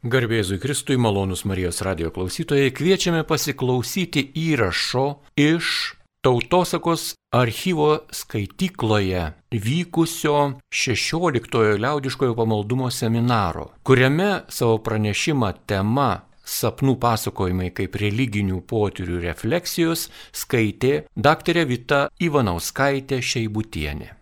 [0.00, 5.02] Garbėzui Kristui malonus Marijos radio klausytojai kviečiame pasiklausyti įrašo
[5.36, 5.72] iš
[6.24, 7.02] tautosakos
[7.36, 10.36] archyvo skaitykloje vykusio
[10.72, 16.08] 16-ojo liaudiškojo pamaldumo seminaro, kuriame savo pranešimą tema
[16.48, 24.14] sapnų pasakojimai kaip religinių potyrių refleksijos skaitė daktarė Vita Ivanauskaitė Šeibutienė.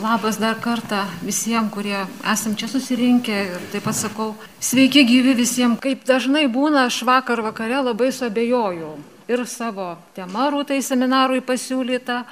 [0.00, 5.82] Labas dar kartą visiems, kurie esam čia susirinkę ir taip pat sakau, sveiki gyvi visiems.
[5.84, 8.94] Kaip dažnai būna, aš vakar vakare labai suabejojau
[9.28, 12.22] ir savo tema rūtai seminarui pasiūlyta,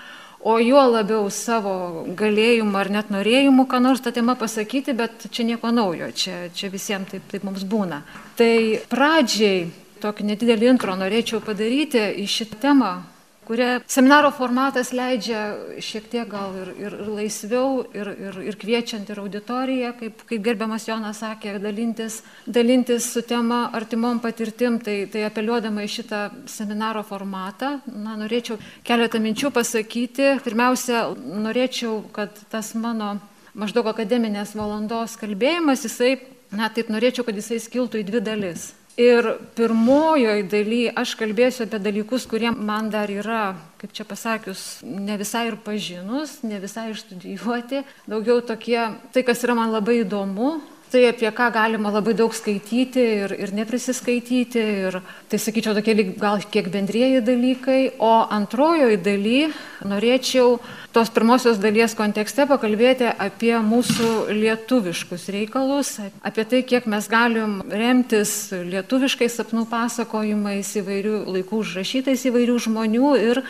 [0.41, 5.45] o juo labiau savo galėjimu ar net norėjimu, ką nors tą temą pasakyti, bet čia
[5.45, 8.01] nieko naujo, čia, čia visiems taip, taip mums būna.
[8.41, 8.55] Tai
[8.89, 9.67] pradžiai
[10.01, 12.95] tokį nedidelį intro norėčiau padaryti į šitą temą,
[13.51, 15.41] kuria seminaro formatas leidžia
[15.83, 20.45] šiek tiek gal ir, ir, ir laisviau, ir, ir, ir kviečiant ir auditoriją, kaip, kaip
[20.47, 27.03] gerbiamas Jonas sakė, dalintis, dalintis su tema artimom patirtim, tai, tai apeliuodama į šitą seminaro
[27.09, 30.37] formatą, na, norėčiau keletą minčių pasakyti.
[30.47, 33.17] Pirmiausia, norėčiau, kad tas mano
[33.59, 36.20] maždaug akademinės valandos kalbėjimas, jisai,
[36.55, 38.70] na, taip norėčiau, kad jisai skiltų į dvi dalis.
[38.98, 45.16] Ir pirmojoj daly aš kalbėsiu apie dalykus, kurie man dar yra, kaip čia pasakius, ne
[45.20, 48.83] visai ir pažinus, ne visai išstudijuoti, daugiau tokie,
[49.14, 50.58] tai kas yra man labai įdomu,
[50.91, 54.64] tai apie ką galima labai daug skaityti ir, ir neprisiskaityti.
[54.88, 54.98] Ir
[55.30, 57.80] tai sakyčiau tokie gal kiek bendrieji dalykai.
[58.02, 59.48] O antrojoje daly
[59.86, 60.58] norėčiau
[60.92, 65.96] tos pirmosios dalies kontekste pakalbėti apie mūsų lietuviškus reikalus,
[66.27, 73.44] apie tai, kiek mes galim remtis lietuviškais sapnų pasakojimais įvairių laikų užrašytais įvairių žmonių ir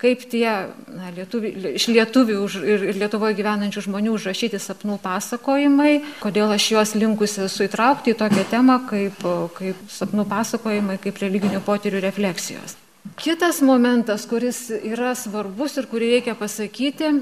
[0.00, 0.46] kaip tie
[0.92, 6.70] na, lietuvi, iš lietuvių už, ir, ir Lietuvoje gyvenančių žmonių užrašyti sapnų pasakojimai, kodėl aš
[6.74, 9.22] juos linkusi suitraukti į tokią temą kaip,
[9.56, 12.76] kaip sapnų pasakojimai, kaip religinių potyrių refleksijos.
[13.16, 17.12] Kitas momentas, kuris yra svarbus ir kurį reikia pasakyti,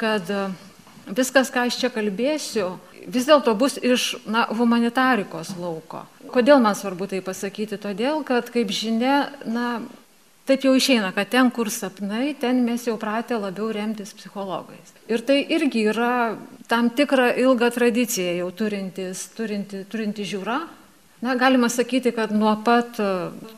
[0.00, 0.30] kad
[1.10, 2.76] viskas, ką aš čia kalbėsiu,
[3.10, 6.04] vis dėlto bus iš na, humanitarikos lauko.
[6.32, 7.76] Kodėl man svarbu tai pasakyti?
[7.82, 9.82] Todėl, kad, kaip žinia, na,
[10.44, 14.92] Taip jau išeina, kad ten, kur sapnai, ten mes jau pratę labiau remtis psichologais.
[15.08, 16.36] Ir tai irgi yra
[16.68, 20.58] tam tikra ilga tradicija jau turintis, turinti, turinti žiūra.
[21.24, 23.00] Na, galima sakyti, kad nuo pat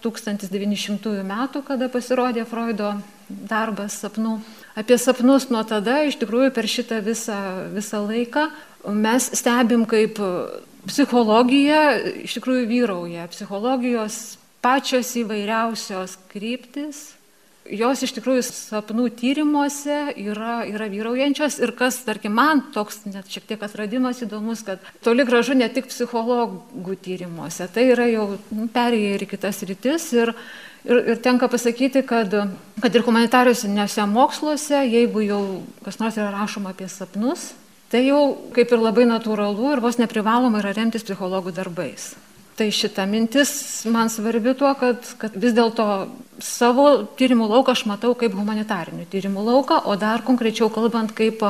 [0.05, 2.93] 1900 e, metų, kada pasirodė Freudo
[3.27, 4.37] darbas sapnų,
[4.79, 7.41] apie sapnus nuo tada, iš tikrųjų per šitą visą,
[7.75, 8.47] visą laiką,
[8.95, 10.23] mes stebim, kaip
[10.87, 17.13] psichologija iš tikrųjų vyrauja, psichologijos pačios įvairiausios kryptis,
[17.71, 21.61] jos iš tikrųjų sapnų tyrimuose yra, yra vyraujančios.
[21.63, 25.87] Ir kas, tarkim, man toks net šiek tiek atradimas įdomus, kad toli gražu ne tik
[25.93, 30.09] psichologų tyrimuose, tai yra jau nu, perėję ir kitas rytis.
[30.19, 30.35] Ir,
[30.87, 32.35] ir, ir tenka pasakyti, kad,
[32.83, 35.43] kad ir humanitariuose moksluose, jeigu jau
[35.87, 37.53] kas nors yra rašoma apie sapnus,
[37.93, 42.17] tai jau kaip ir labai natūralu ir vos neprivaloma yra remtis psichologų darbais.
[42.57, 43.51] Tai šita mintis
[43.93, 45.85] man svarbi tuo, kad, kad vis dėlto
[46.41, 46.87] savo
[47.19, 51.45] tyrimų lauką aš matau kaip humanitarinių tyrimų lauką, o dar konkrečiau kalbant kaip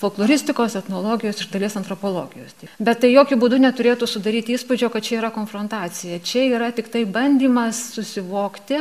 [0.00, 2.56] folkloristikos, etnologijos ir dalies antropologijos.
[2.80, 6.18] Bet tai jokių būdų neturėtų sudaryti įspūdžio, kad čia yra konfrontacija.
[6.24, 8.80] Čia yra tik tai bandymas susivokti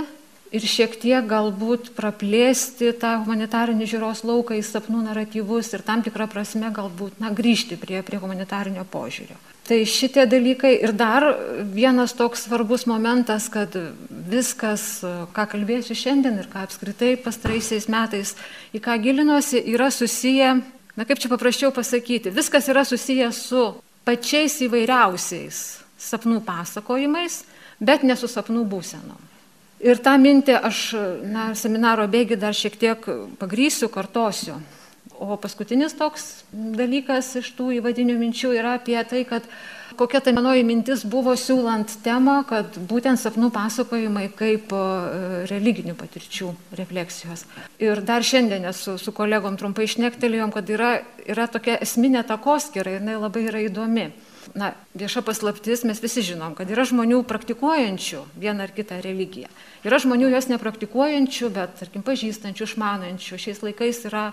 [0.56, 6.28] ir šiek tiek galbūt praplėsti tą humanitarinį žiūros lauką į sapnų naratyvus ir tam tikrą
[6.32, 9.38] prasme galbūt na, grįžti prie, prie humanitarinio požiūrio.
[9.72, 11.24] Tai šitie dalykai ir dar
[11.72, 13.72] vienas toks svarbus momentas, kad
[14.28, 14.82] viskas,
[15.32, 18.34] ką kalbėsiu šiandien ir ką apskritai pastaraisiais metais,
[18.76, 20.58] į ką gilinuosi, yra susiję,
[21.00, 23.64] na kaip čia paprasčiau pasakyti, viskas yra susiję su
[24.04, 25.62] pačiais įvairiausiais
[26.04, 27.46] sapnų pasakojimais,
[27.80, 29.24] bet ne su sapnų būsenom.
[29.88, 30.84] Ir tą mintį aš
[31.32, 33.08] na, seminaro bėgi dar šiek tiek
[33.40, 34.60] pagrysiu, kartosiu.
[35.22, 39.46] O paskutinis toks dalykas iš tų įvadinių minčių yra apie tai, kad
[40.00, 44.74] kokia ta manoji mintis buvo siūlant temą, kad būtent sapnų pasakojimai kaip
[45.52, 47.46] religinių patirčių refleksijos.
[47.78, 50.90] Ir dar šiandien su, su kolegom trumpai išnektelėjom, kad yra,
[51.30, 54.08] yra tokia esminė takoskira ir jinai labai yra įdomi.
[54.58, 59.52] Na, vieša paslaptis, mes visi žinom, kad yra žmonių praktikuojančių vieną ar kitą religiją.
[59.86, 63.38] Yra žmonių jos nepraktikuojančių, bet, tarkim, pažįstančių, išmanančių.
[63.46, 64.32] Šiais laikais yra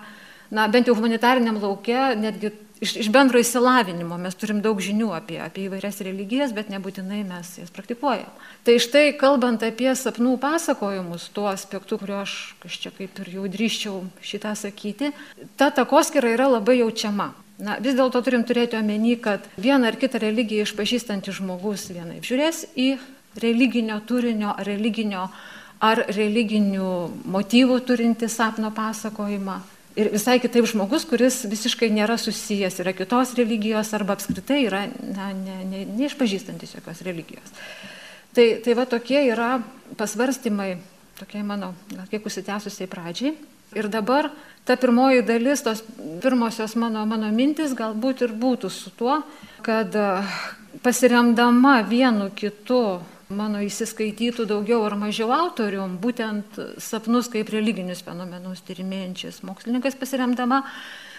[0.51, 5.39] na, bent jau humanitariniam laukia, netgi iš, iš bendro įsilavinimo mes turim daug žinių apie,
[5.43, 8.31] apie įvairias religijas, bet nebūtinai mes jas praktikuojam.
[8.67, 12.39] Tai štai kalbant apie sapnų pasakojimus, tuo aspektu, kuriuo aš,
[12.79, 15.13] čia kaip ir jau drįščiau šitą sakyti,
[15.59, 17.33] ta takoskira yra labai jaučiama.
[17.59, 22.69] Na, vis dėlto turim turėti omeny, kad vieną ar kitą religiją išpažįstantis žmogus vienaip žiūrės
[22.79, 22.93] į
[23.43, 25.25] religinio turinio, religinio
[25.83, 26.93] ar religinių
[27.27, 29.59] motyvų turinti sapno pasakojimą.
[29.99, 35.33] Ir visai kitaip žmogus, kuris visiškai nėra susijęs, yra kitos religijos arba apskritai yra na,
[35.35, 37.55] ne, ne, neišpažįstantis jokios religijos.
[38.37, 39.57] Tai, tai va tokie yra
[39.99, 40.77] pasvarstymai,
[41.19, 43.35] tokie mano, gal kiek užsitęsusiai pradžiai.
[43.77, 44.31] Ir dabar
[44.65, 45.83] ta pirmoji dalis, tos
[46.23, 49.19] pirmosios mano, mano mintis galbūt ir būtų su tuo,
[49.67, 49.93] kad
[50.85, 53.01] pasiremdama vienu kitu
[53.35, 60.63] mano įsiskaitytų daugiau ar mažiau autorium, būtent sapnus kaip religinius fenomenus tyrimėjančias mokslininkas pasiremdama,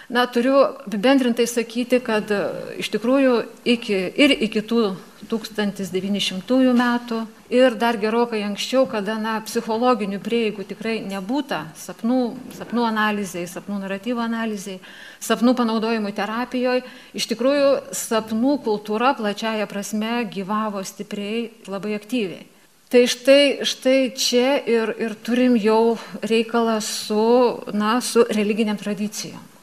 [0.09, 2.39] Na, turiu apibendrintai sakyti, kad e,
[2.81, 4.95] iš tikrųjų iki, ir iki tų
[5.29, 7.19] 1900 metų
[7.53, 12.17] ir dar gerokai anksčiau, kada na, psichologinių prieigų tikrai nebūta, sapnų,
[12.57, 14.79] sapnų analizai, sapnų naratyvo analizai,
[15.21, 16.81] sapnų panaudojimui terapijoje,
[17.13, 22.47] iš tikrųjų sapnų kultūra plačiaja prasme gyvavo stipriai, labai aktyviai.
[22.89, 27.29] Tai štai, štai čia ir, ir turim jau reikalą su,
[27.77, 29.58] na, su religiniam tradicijom.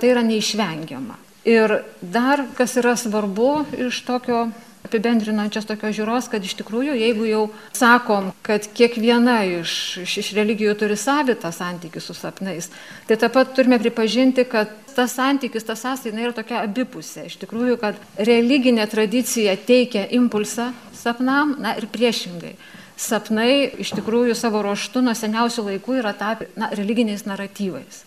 [0.00, 1.18] Tai yra neišvengiama.
[1.48, 3.52] Ir dar, kas yra svarbu
[3.88, 4.48] iš tokio
[4.84, 7.42] apibendrinančios tokios žiūros, kad iš tikrųjų, jeigu jau
[7.76, 12.70] sakom, kad kiekviena iš, iš, iš religijų turi savitą santykių su sapnais,
[13.08, 17.28] tai taip pat turime pripažinti, kad tas santykis, tas sąsaina yra tokia abipusė.
[17.28, 22.56] Iš tikrųjų, kad religinė tradicija teikia impulsą sapnam, na ir priešingai.
[23.00, 28.04] Sapnai iš tikrųjų savo ruoštų nuo seniausių laikų yra tapę religiniais naratyvais.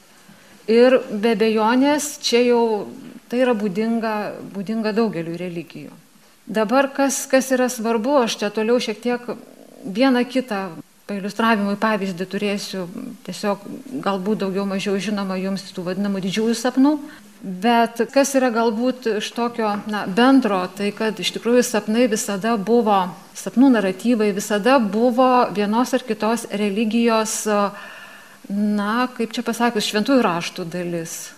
[0.71, 2.63] Ir be bejonės čia jau
[3.27, 4.13] tai yra būdinga,
[4.53, 5.91] būdinga daugeliu religijų.
[6.45, 9.27] Dabar kas, kas yra svarbu, aš čia toliau šiek tiek
[9.83, 10.63] vieną kitą
[11.07, 12.85] pailustravimui pavyzdį turėsiu,
[13.27, 13.63] tiesiog
[14.03, 16.93] galbūt daugiau mažiau žinoma jums tų vadinamų didžiųjų sapnų,
[17.43, 23.01] bet kas yra galbūt iš tokio na, bendro, tai kad iš tikrųjų sapnai visada buvo,
[23.35, 27.75] sapnų naratyvai visada buvo vienos ar kitos religijos uh,
[28.49, 31.31] na, kaip čia pasakius, šventųjų raštų dalis.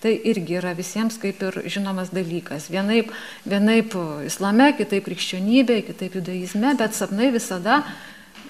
[0.00, 2.70] Tai irgi yra visiems kaip ir žinomas dalykas.
[2.72, 3.10] Vienaip,
[3.44, 7.82] vienaip islame, kitaip krikščionybė, kitaip judaizme, bet sapnai visada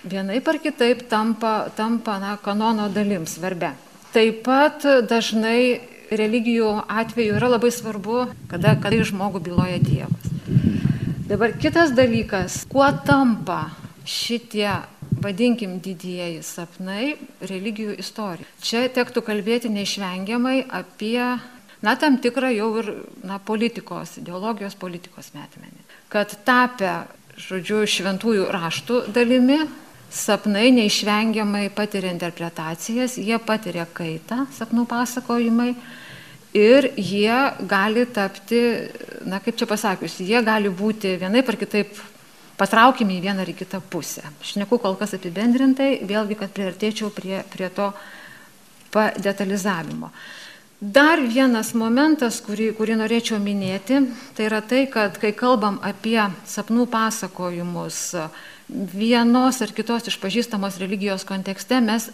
[0.06, 3.74] vienaip ar kitaip tampa, tampa na, kanono dalim svarbia.
[4.14, 5.80] Taip pat dažnai
[6.10, 10.30] religijų atveju yra labai svarbu, kada, kada žmogų byloja Dievas.
[11.30, 13.68] Dabar kitas dalykas, kuo tampa
[14.02, 14.72] šitie
[15.22, 18.48] vadinkim didieji sapnai religijų istorija.
[18.64, 21.20] Čia tektų kalbėti neišvengiamai apie,
[21.84, 22.90] na, tam tikrą jau ir,
[23.26, 25.86] na, politikos, ideologijos politikos metmenį.
[26.10, 27.04] Kad tapę,
[27.40, 29.60] žodžiu, šventųjų raštų dalimi,
[30.10, 35.74] sapnai neišvengiamai patiria interpretacijas, jie patiria kaitą, sapnų pasakojimai.
[36.50, 37.36] Ir jie
[37.70, 38.58] gali tapti,
[39.22, 42.00] na kaip čia pasakius, jie gali būti vienaip ar kitaip
[42.60, 44.26] patraukime į vieną ar į kitą pusę.
[44.44, 47.90] Šneku kol kas apibendrintai, vėlgi, kad priartėčiau prie, prie to
[48.92, 50.12] padetalizavimo.
[50.80, 54.00] Dar vienas momentas, kurį, kurį norėčiau minėti,
[54.36, 58.00] tai yra tai, kad kai kalbam apie sapnų pasakojimus
[58.70, 62.08] vienos ar kitos išpažįstamos religijos kontekste, mes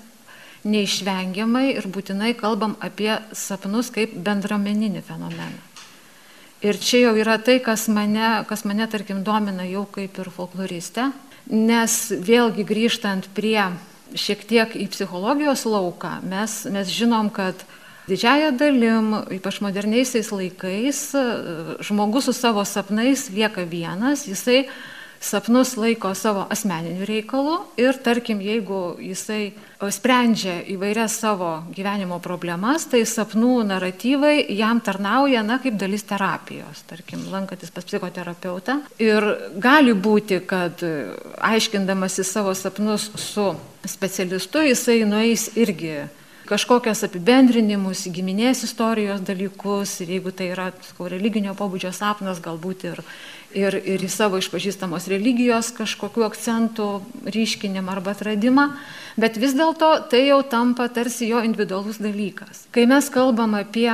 [0.67, 5.66] neišvengiamai ir būtinai kalbam apie sapnus kaip bendruomeninį fenomeną.
[6.65, 11.11] Ir čia jau yra tai, kas mane, kas mane tarkim, domina jau kaip ir folkloristė,
[11.53, 13.61] nes vėlgi grįžtant prie
[14.17, 17.61] šiek tiek į psichologijos lauką, mes, mes žinom, kad
[18.09, 21.01] didžiaja dalim, ypač moderniaisiais laikais,
[21.85, 24.65] žmogus su savo sapnais lieka vienas, jisai
[25.21, 29.55] sapnus laiko savo asmeniniu reikalu ir tarkim, jeigu jisai
[29.93, 37.27] sprendžia įvairias savo gyvenimo problemas, tai sapnų naratyvai jam tarnauja, na, kaip dalis terapijos, tarkim,
[37.33, 38.81] lankantis pas psichoterapeutą.
[39.03, 39.27] Ir
[39.61, 40.81] gali būti, kad
[41.45, 43.51] aiškindamasi savo sapnus su
[43.87, 46.07] specialistu, jisai nueis irgi
[46.49, 53.03] kažkokias apibendrinimus, giminės istorijos dalykus ir jeigu tai yra skau, religinio pobūdžio sapnas, galbūt ir
[53.57, 56.89] ir, ir į savo išpažįstamos religijos kažkokiu akcentų
[57.33, 58.69] ryškinimą arba atradimą,
[59.21, 62.67] bet vis dėlto tai jau tampa tarsi jo individualus dalykas.
[62.75, 63.91] Kai mes kalbam apie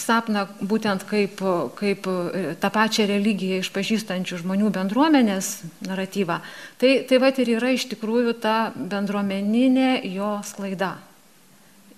[0.00, 1.42] sapną būtent kaip,
[1.76, 6.40] kaip e, tą pačią religiją išpažįstančių žmonių bendruomenės naratyvą,
[6.80, 10.96] tai, tai va ir yra iš tikrųjų ta bendruomeninė jo sklaida.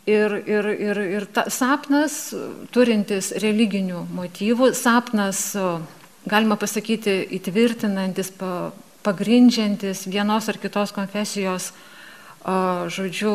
[0.05, 2.35] Ir, ir, ir, ir ta, sapnas,
[2.75, 5.55] turintis religinių motyvų, sapnas
[6.29, 8.35] galima pasakyti, įtvirtinantis,
[9.05, 11.71] pagrindžiantis vienos ar kitos konfesijos
[12.93, 13.33] žodžiu,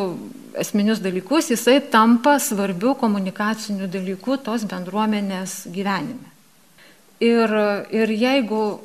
[0.54, 6.30] esminius dalykus, jisai tampa svarbiu komunikaciniu dalyku tos bendruomenės gyvenime.
[7.20, 7.50] Ir,
[7.90, 8.80] ir jeigu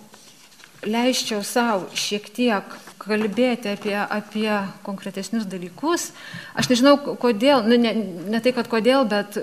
[0.88, 2.64] leisčiau savo šiek tiek
[3.04, 4.50] kalbėti apie, apie
[4.86, 6.10] konkretesnius dalykus.
[6.58, 7.94] Aš nežinau, kodėl, nu, ne,
[8.32, 9.38] ne tai, kad kodėl, bet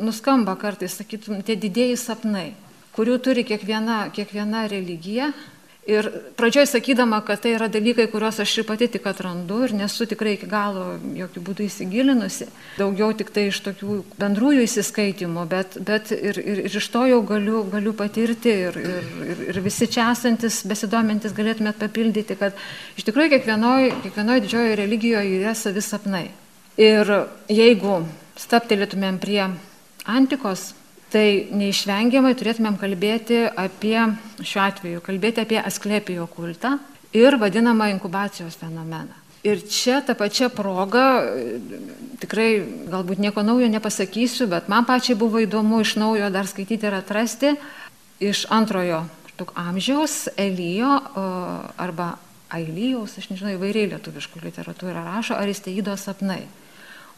[0.00, 2.46] nuskamba kartais, sakytum, tie didėjai sapnai,
[2.94, 5.32] kurių turi kiekviena, kiekviena religija,
[5.84, 6.06] Ir
[6.38, 10.32] pradžioj sakydama, kad tai yra dalykai, kuriuos aš ir pati tik atrandu ir nesu tikrai
[10.38, 12.46] iki galo jokių būdų įsigilinusi,
[12.78, 17.18] daugiau tik tai iš tokių bendrųjų įsiskaitimų, bet, bet ir, ir, ir iš to jau
[17.28, 22.56] galiu, galiu patirti ir, ir, ir, ir visi čia esantis, besidomintis galėtumėt papildyti, kad
[22.96, 26.30] iš tikrųjų kiekvienoje kiekvienoj didžiojoje religijoje yra savi sapnai.
[26.80, 27.12] Ir
[27.52, 28.00] jeigu
[28.40, 29.42] staptelėtumėm prie
[30.08, 30.70] antikos
[31.14, 33.98] tai neišvengiamai turėtumėm kalbėti apie,
[34.42, 36.78] šiuo atveju, kalbėti apie asklepijo kultą
[37.14, 39.22] ir vadinamą inkubacijos fenomeną.
[39.44, 41.04] Ir čia tą pačią progą,
[42.22, 46.96] tikrai galbūt nieko naujo nepasakysiu, bet man pačiai buvo įdomu iš naujo dar skaityti ir
[46.96, 47.52] atrasti
[48.24, 49.04] iš antrojo
[49.54, 50.96] amžiaus Elijo
[51.76, 52.14] arba
[52.54, 56.44] Ailyjaus, aš nežinau, įvairiai lietuviškų literatūrą rašo, Aristeido sapnai.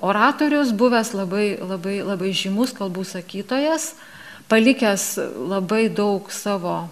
[0.00, 3.94] Oratorius, buvęs labai, labai, labai žymus kalbų sakytojas,
[4.50, 5.16] palikęs
[5.48, 6.88] labai daug savo,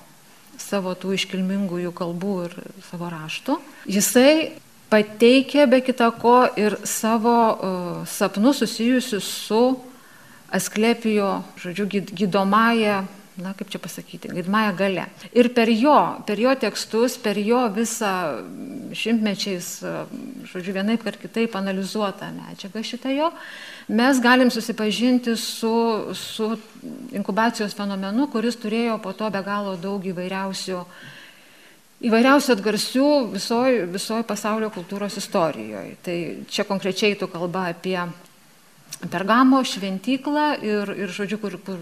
[0.56, 2.54] savo tų iškilmingųjų kalbų ir
[2.88, 4.54] savo raštų, jisai
[4.92, 9.64] pateikė be kita ko ir savo uh, sapnus susijusius su
[10.54, 13.00] Asklepijo, žodžiu, gydomąją
[13.36, 15.06] na kaip čia pasakyti, gaidmąją galę.
[15.34, 18.12] Ir per jo, per jo tekstus, per jo visą
[18.94, 19.70] šimtmečiais,
[20.50, 23.32] žodžiu, vienaip ar kitaip analizuotą medžiagą šitą jo,
[23.88, 25.74] mes galim susipažinti su,
[26.14, 26.52] su
[27.10, 30.84] inkubacijos fenomenu, kuris turėjo po to be galo daug įvairiausių
[32.04, 35.96] įvairiausių atgarsių visoje visoj pasaulio kultūros istorijoje.
[36.04, 36.16] Tai
[36.50, 37.98] čia konkrečiai tu kalba apie
[39.10, 41.80] Pergamo šventyklą ir, ir žodžiu, kur, kur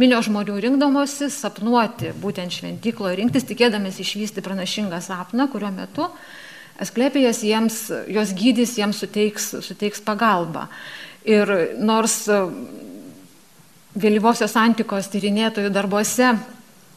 [0.00, 6.08] minio žmonių rinkdamosi sapnuoti būtent šventyklo rinktis, tikėdamas išvysti pranašingą sapną, kuriuo metu
[6.74, 7.76] Asklepijas jiems,
[8.10, 10.64] jos gydys jiems suteiks, suteiks pagalbą.
[11.22, 11.46] Ir
[11.78, 12.24] nors
[13.94, 16.32] vėlyvosios antikos tyrinėtojų darbuose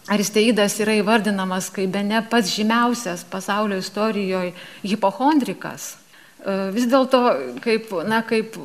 [0.10, 6.07] Aristeidas yra įvardinamas kaip be ne pats žymiausias pasaulio istorijoje hipochondrikas, E,
[6.46, 7.22] vis dėlto,
[7.64, 8.56] kaip, na, kaip,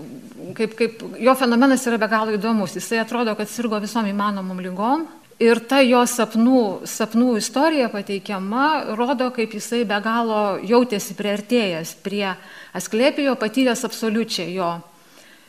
[0.57, 2.76] kaip, kaip jo fenomenas yra be galo įdomus.
[2.76, 5.09] Jisai atrodo, kad sirgo visom įmanomom lygom.
[5.43, 12.29] Ir ta jo sapnų, sapnų istorija pateikiama rodo, kaip jisai be galo jautėsi priartėjęs prie
[12.76, 14.69] Asklepijo, patyręs absoliučiai jo,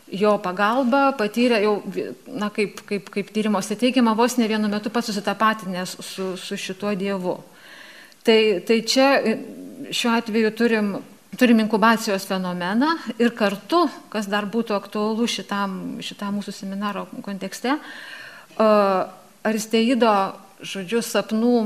[0.10, 1.76] jo pagalbą, patyrė jau,
[2.32, 6.96] na, kaip, kaip, kaip tyrimuose teigiama, vos ne vienu metu pats susitapatinęs su, su šituo
[6.98, 7.38] dievu.
[8.24, 9.10] Tai, tai čia
[9.92, 10.94] šiuo atveju turim
[11.38, 17.78] turim inkubacijos fenomeną ir kartu, kas dar būtų aktualu šitam, šitam mūsų seminaro kontekste,
[19.44, 20.14] Aristeido,
[20.64, 21.58] žodžiu, sapnų,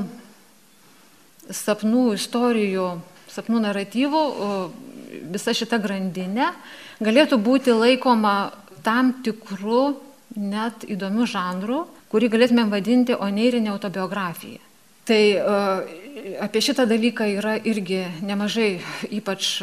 [1.52, 2.88] sapnų istorijų,
[3.32, 4.22] sapnų naratyvų,
[5.34, 6.52] visa šita grandinė
[7.04, 8.54] galėtų būti laikoma
[8.86, 9.84] tam tikrų
[10.38, 11.82] net įdomių žanrų,
[12.12, 14.67] kurį galėtume vadinti oneirinė autobiografija.
[15.08, 15.22] Tai
[16.44, 18.82] apie šitą dalyką yra irgi nemažai,
[19.14, 19.62] ypač,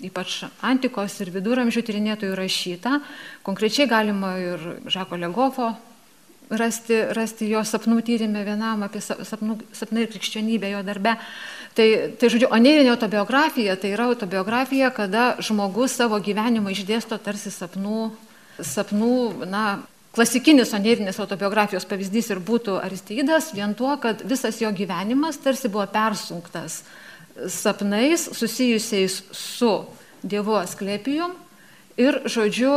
[0.00, 3.00] ypač antikos ir viduramžių tyrinėtojų rašyta.
[3.44, 5.74] Konkrečiai galima ir Žako Legofo
[6.50, 11.16] rasti, rasti jo sapnų tyrimę vienam apie sapnų, sapnai ir krikščionybę jo darbe.
[11.76, 18.08] Tai, tai žodžiu, oneirinė autobiografija tai yra autobiografija, kada žmogus savo gyvenimą išdėsto tarsi sapnų,
[18.64, 19.66] sapnų na,
[20.16, 25.86] klasikinis onerinės autobiografijos pavyzdys ir būtų Aristeidas, vien tuo, kad visas jo gyvenimas tarsi buvo
[25.92, 26.82] persunktas
[27.52, 29.72] sapnais susijusiais su
[30.24, 31.34] Dievu Asklepijum
[31.96, 32.72] ir, žodžiu,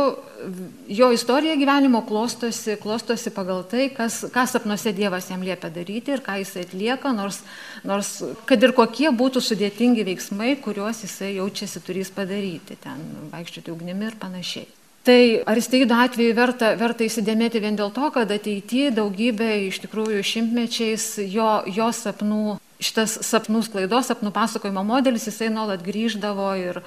[0.88, 6.24] jo istorija gyvenimo klostosi, klostosi pagal tai, kas, ką sapnuose Dievas jam liepia daryti ir
[6.24, 7.42] ką jisai atlieka, nors,
[7.84, 8.12] nors
[8.48, 13.00] kad ir kokie būtų sudėtingi veiksmai, kuriuos jisai jaučiasi turys padaryti, ten
[13.32, 14.68] vaikščioti ugnimi ir panašiai.
[15.02, 21.06] Tai Aristeido atveju verta, verta įsidėmėti vien dėl to, kad ateityje daugybė iš tikrųjų šimtmečiais
[21.24, 26.82] jo, jo sapnų, šitas sapnų sklaidos, sapnų pasakojimo modelis, jisai nuolat grįždavo ir,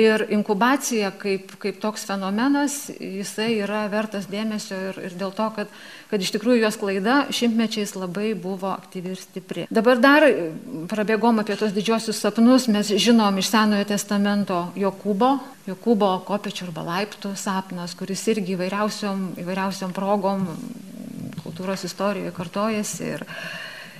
[0.00, 5.72] Ir inkubacija kaip, kaip toks fenomenas, jisai yra vertas dėmesio ir, ir dėl to, kad,
[6.08, 9.64] kad iš tikrųjų jos klaida šimtmečiais labai buvo aktyvi ir stipri.
[9.68, 10.24] Dabar dar
[10.88, 15.34] prabėgom apie tos didžiosius sapnus, mes žinom iš Senojo testamento Jokūbo,
[15.68, 20.46] Jokūbo kopečių arba laiptų sapnas, kuris irgi įvairiausiom, įvairiausiom progom
[21.42, 23.26] kultūros istorijoje kartojasi ir,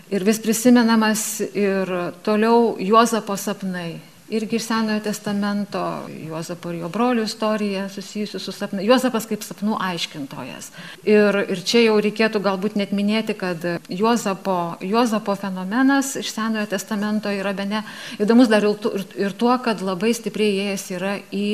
[0.09, 1.93] ir vis prisimenamas ir
[2.25, 4.01] toliau Juozapo sapnai
[4.33, 5.83] irgi iš Senojo testamento,
[6.27, 10.71] Juozapo ir jo brolių istorija susijusi su sapnu, Juozapas kaip sapnų aiškintojas.
[11.05, 17.33] Ir, ir čia jau reikėtų galbūt net minėti, kad Juozapo, Juozapo fenomenas iš Senojo testamento
[17.33, 17.85] yra be ne
[18.23, 21.47] įdomus dar ir, ir tuo, kad labai stipriai įėjęs yra į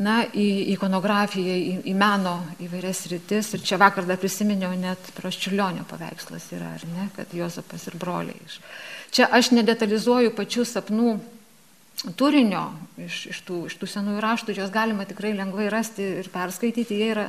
[0.00, 0.46] na, į
[0.76, 3.54] ikonografiją, į, į meno įvairias rytis.
[3.56, 8.56] Ir čia vakar dar prisiminiau, net praščiulionio paveikslas yra, ar ne, kad Jozapas ir broliai.
[9.10, 11.18] Čia aš nedetalizuoju pačių sapnų
[12.16, 16.96] turinio iš, iš, tų, iš tų senųjų raštų, juos galima tikrai lengvai rasti ir perskaityti.
[16.96, 17.26] Jie yra,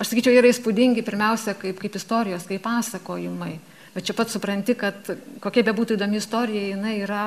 [0.00, 3.54] aš sakyčiau, yra įspūdingi pirmiausia kaip, kaip istorijos, kaip pasakojimai.
[3.96, 5.12] Bet čia pat supranti, kad
[5.44, 7.26] kokia be būtų įdomi istorija, jinai yra,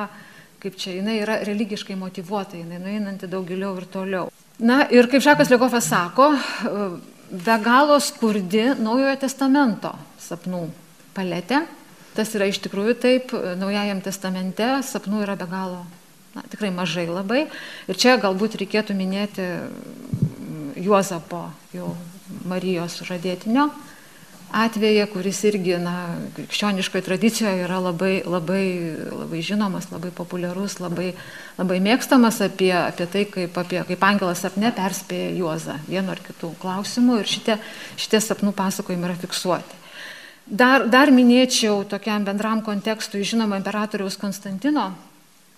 [0.62, 4.30] kaip čia, jinai yra religiškai motivuota, jinai nueinanti daug giliau ir toliau.
[4.60, 6.34] Na ir kaip Žakas Lekofas sako,
[7.30, 10.66] be galo skurdi Naujojo testamento sapnų
[11.16, 11.64] paletė.
[12.18, 13.32] Tas yra iš tikrųjų taip,
[13.62, 15.86] Naujajam testamente sapnų yra be galo
[16.40, 17.46] na, tikrai mažai labai.
[17.92, 21.94] Ir čia galbūt reikėtų minėti mm, Juozapo, jau
[22.48, 23.68] Marijos žadėtinio
[24.52, 25.94] atveju, kuris irgi, na,
[26.38, 28.64] krikščioniškoje tradicijoje yra labai, labai,
[29.14, 31.12] labai žinomas, labai populiarus, labai,
[31.60, 36.56] labai mėgstamas apie, apie tai, kaip, apie, kaip angelas sapne perspėja Juozą vienu ar kitų
[36.62, 37.60] klausimų ir šitie,
[38.02, 39.78] šitie sapnų pasakojimai yra fiksuoti.
[40.50, 44.88] Dar, dar minėčiau tokiam bendram kontekstui žinoma imperatoriaus Konstantino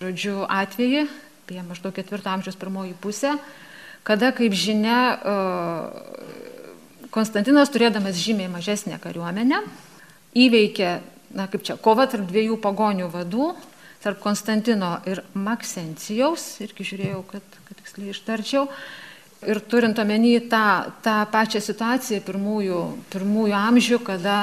[0.02, 1.06] žodžiu, atvejį,
[1.42, 3.36] apie maždaug ketvirto amžiaus pirmoji pusė,
[4.06, 5.36] kada, kaip žinia, e,
[7.12, 9.58] Konstantinas, turėdamas žymiai mažesnę kariuomenę,
[10.32, 10.92] įveikė,
[11.36, 13.50] na kaip čia, kova tarp dviejų pagonių vadų,
[14.02, 18.64] tarp Konstantino ir Maksencijaus, irgi žiūrėjau, kad, kad tiksliai ištarčiau,
[19.44, 22.80] ir turint omeny tą, tą pačią situaciją pirmųjų,
[23.12, 24.38] pirmųjų amžių, kada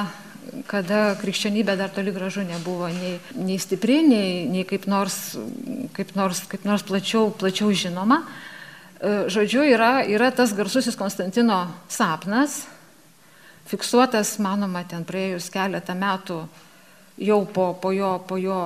[0.70, 5.36] kada krikščionybė dar toli gražu nebuvo nei, nei stipri, nei, nei kaip, nors,
[5.96, 8.22] kaip, nors, kaip nors plačiau, plačiau žinoma.
[9.00, 12.64] E, žodžiu, yra, yra tas garsusis Konstantino sapnas,
[13.70, 16.42] fiksuotas, manoma, ten praėjus keletą metų
[17.20, 18.60] jau po, po, jo, po jo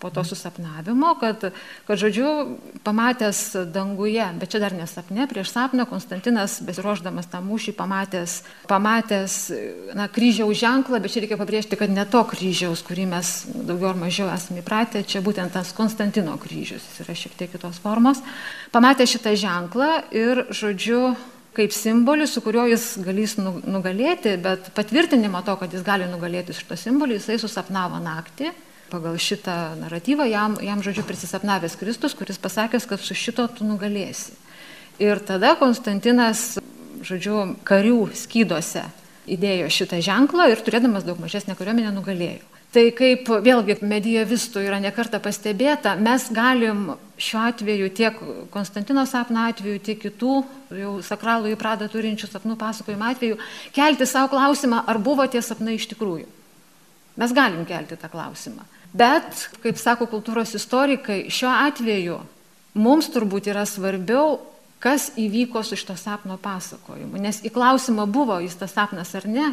[0.00, 1.44] po to susapnavimo, kad,
[1.86, 8.36] kad žodžiu, pamatęs danguje, bet čia dar nesapne, prieš sapną Konstantinas, besiruoždamas tą mūšį, pamatęs,
[8.70, 9.34] pamatęs
[9.98, 14.00] na, kryžiaus ženklą, bet čia reikia pabrėžti, kad ne to kryžiaus, kurį mes daugiau ar
[14.00, 18.24] mažiau esame įpratę, čia būtent tas Konstantino kryžius, jis yra šiek tiek kitos formos,
[18.72, 21.12] pamatė šitą ženklą ir, žodžiu,
[21.56, 26.54] kaip simbolis, su kuriuo jis galės nu, nugalėti, bet patvirtinimą to, kad jis gali nugalėti
[26.56, 28.52] šitą simbolį, jisai susapnavo naktį
[28.90, 34.34] pagal šitą naratyvą jam, jam žodžiu, prisisapnavęs Kristus, kuris pasakęs, kad su šito tu nugalėsi.
[35.00, 36.58] Ir tada Konstantinas,
[37.06, 38.84] žodžiu, karių skyduose
[39.30, 42.42] įdėjo šitą ženklą ir turėdamas daug mažesnę kariuomenę nugalėjo.
[42.70, 48.20] Tai kaip vėlgi medievistų yra nekarta pastebėta, mes galim šiuo atveju tiek
[48.54, 50.34] Konstantino sapno atveju, tiek kitų
[50.78, 53.40] jau sakralų įpradą turinčių sapnų pasakojimų atveju
[53.74, 56.28] kelti savo klausimą, ar buvo tie sapnai iš tikrųjų.
[57.18, 58.62] Mes galim kelti tą klausimą.
[58.92, 62.18] Bet, kaip sako kultūros istorikai, šiuo atveju
[62.74, 64.40] mums turbūt yra svarbiau,
[64.80, 67.20] kas įvyko su šito sapno pasakojimu.
[67.20, 69.52] Nes į klausimą buvo jis tas sapnas ar ne,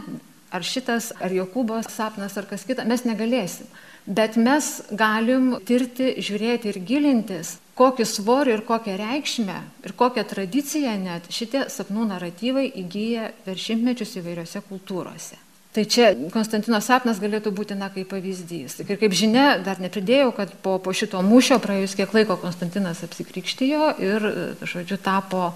[0.50, 3.67] ar šitas, ar Jokūbo sapnas, ar kas kita, mes negalėsim.
[4.08, 10.93] Bet mes galim tirti, žiūrėti ir gilintis, kokį svorį ir kokią reikšmę ir kokią tradiciją
[11.02, 15.36] net šitie sapnų naratyvai įgyja per šimtmečius įvairiose kultūrose.
[15.76, 18.80] Tai čia Konstantino sapnas galėtų būti, na, kaip pavyzdys.
[18.82, 23.92] Ir kaip žinia, dar nepridėjau, kad po, po šito mūšio praėjus kiek laiko Konstantinas apsikrikštijo
[24.02, 24.28] ir,
[24.64, 25.52] žodžiu, tapo,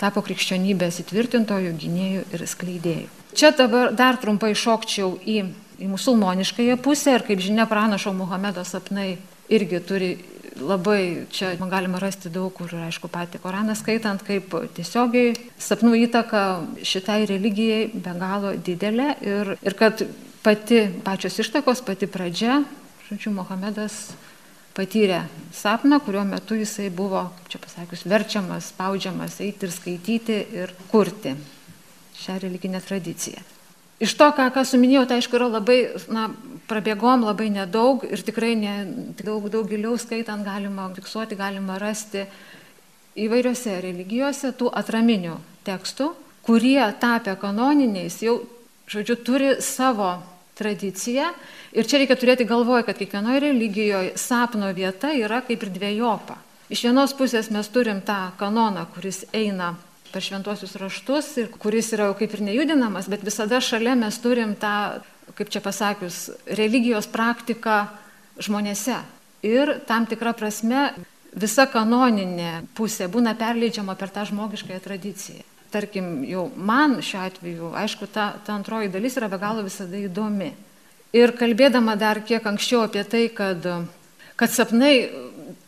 [0.00, 3.08] tapo krikščionybės įtvirtintojų, gynėjų ir skleidėjų.
[3.38, 5.38] Čia dabar dar trumpai šokčiau į,
[5.80, 9.14] į musulmoniškąją pusę ir kaip žinia, pranašo Muhamedo sapnai
[9.52, 10.10] irgi turi
[10.60, 16.42] labai čia galima rasti daug kur, aišku, patį Koraną skaitant, kaip tiesiogiai sapnų įtaka
[16.84, 20.04] šitai religijai be galo didelė ir, ir kad
[20.42, 22.62] pati pačios ištakos, pati pradžia,
[23.08, 24.12] žodžiu, Mohamedas
[24.76, 25.22] patyrė
[25.54, 31.36] sapną, kuriuo metu jisai buvo, čia pasakius, verčiamas, spaudžiamas eiti ir skaityti ir kurti
[32.22, 33.42] šią religinę tradiciją.
[34.02, 35.78] Iš to, ką, ką suminėjau, tai aišku yra labai,
[36.10, 36.26] na,
[36.72, 38.74] prabėgom labai nedaug ir tikrai ne,
[39.20, 42.24] daug, daug giliau skaitant galima fiksuoti, galima rasti
[43.20, 46.10] įvairiose religijose tų atraminių tekstų,
[46.42, 48.40] kurie tapę kanoniniais jau,
[48.90, 50.14] žodžiu, turi savo
[50.58, 51.30] tradiciją.
[51.76, 56.36] Ir čia reikia turėti galvoje, kad kiekvienoje religijoje sapno vieta yra kaip ir dviejopa.
[56.72, 59.74] Iš vienos pusės mes turim tą kanoną, kuris eina
[60.12, 64.54] per šventuosius raštus ir kuris yra jau kaip ir nejudinamas, bet visada šalia mes turim
[64.60, 65.00] tą,
[65.36, 67.86] kaip čia pasakius, religijos praktiką
[68.42, 68.98] žmonėse.
[69.42, 70.92] Ir tam tikrą prasme
[71.32, 75.42] visa kanoninė pusė būna perleidžiama per tą žmogiškąją tradiciją.
[75.72, 80.50] Tarkim, jau man šiuo atveju, aišku, ta, ta antroji dalis yra be galo visada įdomi.
[81.16, 83.64] Ir kalbėdama dar kiek anksčiau apie tai, kad,
[84.36, 85.08] kad sapnai,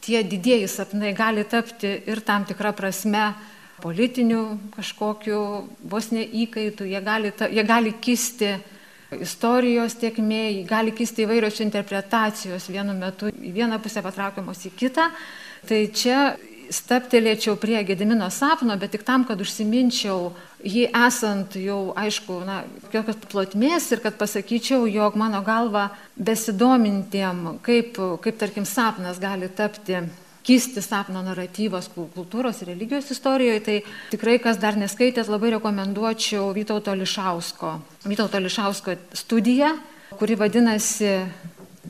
[0.05, 3.33] tie didieji sapnai gali tapti ir tam tikrą prasme
[3.81, 4.43] politinių
[4.77, 5.41] kažkokiu
[5.89, 8.55] vos neįkaitų, jie gali, ta, jie gali kisti
[9.23, 15.11] istorijos tiekmė, gali kisti įvairios interpretacijos vienu metu į vieną pusę patraukiamos į kitą.
[15.69, 16.19] Tai čia
[16.73, 20.33] staptelėčiau prie Gedimino sapno, bet tik tam, kad užsiminčiau
[20.65, 28.01] jį esant jau, aišku, na, kokios plotmės ir kad pasakyčiau, jog mano galva besidomintiem, kaip,
[28.25, 30.01] kaip tarkim, sapnas gali tapti
[30.45, 33.79] kisti sapno naratyvas kultūros ir religijos istorijoje, tai
[34.13, 39.73] tikrai, kas dar neskaitėt, labai rekomenduočiau Vytauto Lišausko, Vytauto Lišausko studiją,
[40.19, 41.15] kuri vadinasi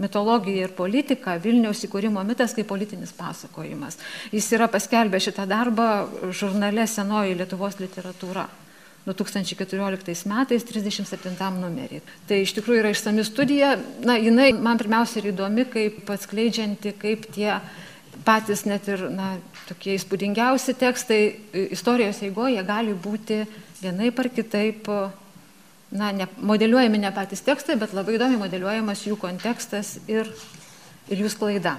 [0.01, 3.99] mitologija ir politika, Vilniaus įkūrimo mitas kaip politinis pasakojimas.
[4.35, 5.89] Jis yra paskelbęs šitą darbą
[6.35, 8.49] žurnale Senoji Lietuvos literatūra.
[9.05, 12.01] 2014 metais 37 numerį.
[12.25, 13.75] Tai iš tikrųjų yra išsami studija.
[14.01, 17.59] Na, jinai man pirmiausia yra įdomi, kaip atskleidžianti, kaip tie
[18.25, 19.35] patys net ir na,
[19.69, 21.21] tokie įspūdingiausi tekstai
[21.75, 23.43] istorijos eigoje gali būti
[23.83, 24.89] vienaip ar kitaip,
[25.95, 30.31] na, ne, modeliuojami ne patys tekstai, bet labai įdomiai modeliuojamas jų kontekstas ir,
[31.09, 31.77] ir jų sklaida.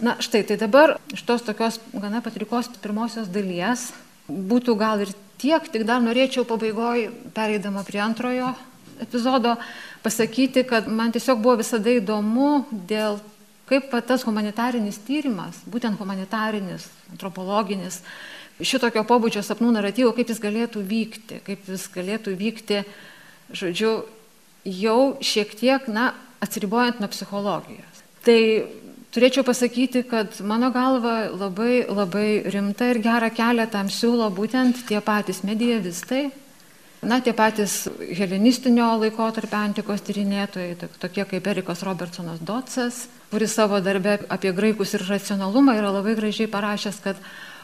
[0.00, 3.90] Na štai, tai dabar iš tos tokios gana patrikos pirmosios dalies
[4.30, 8.54] būtų gal ir tiek, tik dar norėčiau pabaigoje, pereidama prie antrojo
[9.00, 9.56] epizodo,
[10.04, 13.18] pasakyti, kad man tiesiog buvo visada įdomu dėl
[13.70, 18.00] kaip tas humanitarinis tyrimas, būtent humanitarinis, antropologinis,
[18.60, 22.82] šitokio pobūdžio sapnų naratyvo, kaip jis galėtų vykti, kaip jis galėtų vykti,
[23.56, 23.94] žodžiu,
[24.66, 26.10] jau šiek tiek, na,
[26.44, 28.04] atsiribojant nuo psichologijos.
[28.26, 28.40] Tai
[29.14, 35.00] turėčiau pasakyti, kad mano galva labai, labai rimta ir gerą kelią tam siūlo būtent tie
[35.04, 36.28] patys medievistai,
[37.00, 44.18] Na, tie patys helenistinio laikotarpio antikos tyrinėtojai, tokie kaip Erikas Robertsonas Dotsas, kuris savo darbę
[44.28, 47.18] apie graikus ir racionalumą yra labai gražiai parašęs, kad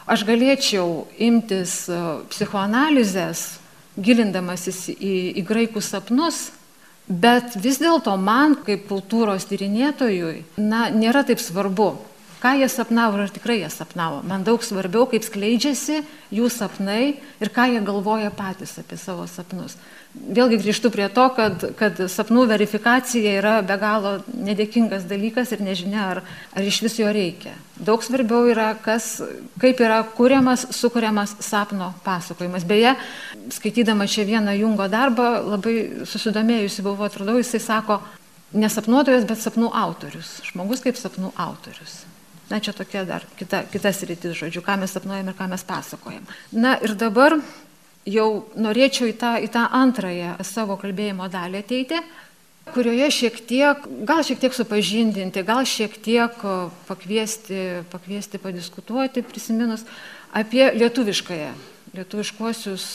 [0.07, 1.97] aš galėčiau imtis e,
[2.31, 3.59] psichoanalizės,
[3.99, 6.51] gilindamasis į, į graikų sapnus,
[7.07, 11.95] bet vis dėlto man, kaip kultūros tyrinėtojui, na, nėra taip svarbu,
[12.39, 14.21] ką jie sapnavo ir ar tikrai jie sapnavo.
[14.27, 16.03] Man daug svarbiau, kaip skleidžiasi
[16.37, 19.75] jų sapnai ir ką jie galvoja patys apie savo sapnus.
[20.15, 26.07] Vėlgi grįžtu prie to, kad, kad sapnų verifikacija yra be galo nedėkingas dalykas ir nežinia,
[26.15, 26.21] ar,
[26.57, 27.53] ar iš vis jo reikia.
[27.77, 29.19] Daug svarbiau yra, kas,
[29.61, 32.65] kaip yra kuriamas, sukūriamas sapno pasakojimas.
[32.67, 32.95] Beje,
[33.53, 35.75] skaitydama čia vieną Jungo darbą, labai
[36.09, 38.01] susidomėjusi buvau, atrodo, jisai sako,
[38.57, 40.39] nesapnuotojas, bet sapnų autorius.
[40.49, 42.01] Žmogus kaip sapnų autorius.
[42.47, 46.23] Na, čia tokia dar kita, kitas rytis, žodžiu, ką mes sapnuojam ir ką mes pasakojam.
[46.55, 47.35] Na ir dabar
[48.07, 51.99] jau norėčiau į tą, į tą antrąją savo kalbėjimo dalį ateiti,
[52.73, 56.35] kurioje šiek tiek, gal šiek tiek supažindinti, gal šiek tiek
[56.87, 59.85] pakviesti, pakviesti padiskutuoti, prisiminus
[60.35, 61.53] apie lietuviškąją,
[61.95, 62.87] lietuviškuosius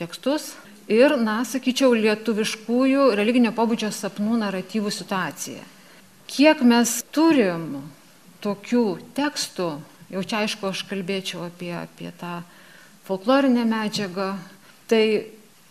[0.00, 0.52] tekstus
[0.90, 5.62] ir, na, sakyčiau, lietuviškųjų religinio pobūdžio sapnų naratyvų situaciją.
[6.30, 7.82] Kiek mes turim
[8.42, 8.84] tokių
[9.18, 9.68] tekstų,
[10.14, 12.40] jau čia aišku, aš kalbėčiau apie, apie tą
[13.06, 14.32] folklorinę medžiagą,
[14.90, 15.04] tai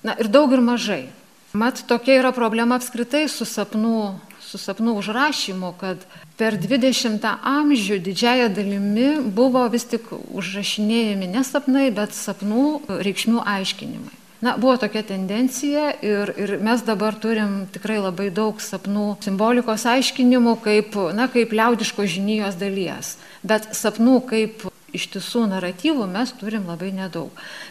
[0.04, 1.06] na, ir daug ir mažai.
[1.54, 6.04] Mat, tokia yra problema apskritai su sapnų, su sapnų užrašymu, kad
[6.38, 14.16] per 20 amžių didžiaja dalimi buvo vis tik užrašinėjami ne sapnai, bet sapnų reikšmių aiškinimai.
[14.40, 20.54] Na, buvo tokia tendencija ir, ir mes dabar turim tikrai labai daug sapnų simbolikos aiškinimų
[20.64, 23.18] kaip, na, kaip liaudiško žinijos dalies.
[23.44, 24.64] Bet sapnų kaip
[24.96, 27.30] iš tiesų naratyvų mes turim labai nedaug.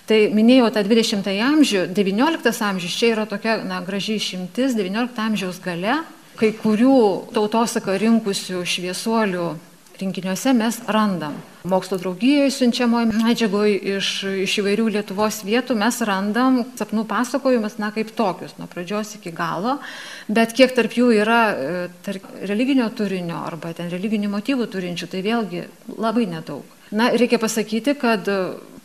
[0.08, 5.62] Tai minėjau tą 20-ąjį amžių, 19 amžius čia yra tokia na, graži išimtis, 19 amžiaus
[5.64, 6.02] gale
[6.38, 6.98] kai kurių
[7.34, 9.48] tautosaką rinkusių šviesuolių
[9.98, 11.34] rinkiniuose mes randam.
[11.68, 14.10] Mokslo draugijoje siunčiamoje medžiagoje iš,
[14.46, 19.78] iš įvairių Lietuvos vietų mes randam sapnų pasakojimus, na, kaip tokius, nuo pradžios iki galo,
[20.30, 25.24] bet kiek tarp jų yra e, tarp religinio turinio arba ten religinių motyvų turinčių, tai
[25.26, 25.66] vėlgi
[25.98, 26.77] labai nedaug.
[26.90, 28.24] Na, reikia pasakyti, kad,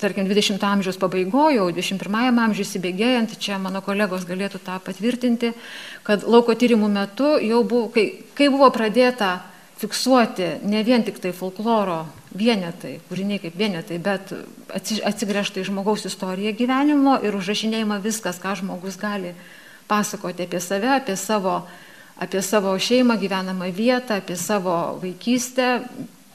[0.01, 5.53] tarkim, 20 amžiaus pabaigoje, jau 21 amžiuje įsibėgėjant, čia mano kolegos galėtų tą patvirtinti,
[6.03, 9.37] kad lauko tyrimų metu jau buvo, kai, kai buvo pradėta
[9.79, 12.03] fiksuoti ne vien tik tai folkloro
[12.35, 14.33] vienetai, kūriniai kaip vienetai, bet
[14.73, 19.33] atsigręžta į žmogaus istoriją gyvenimo ir užrašinėjama viskas, ką žmogus gali
[19.87, 21.61] pasakoti apie save, apie savo,
[22.19, 25.83] apie savo šeimą, gyvenamą vietą, apie savo vaikystę,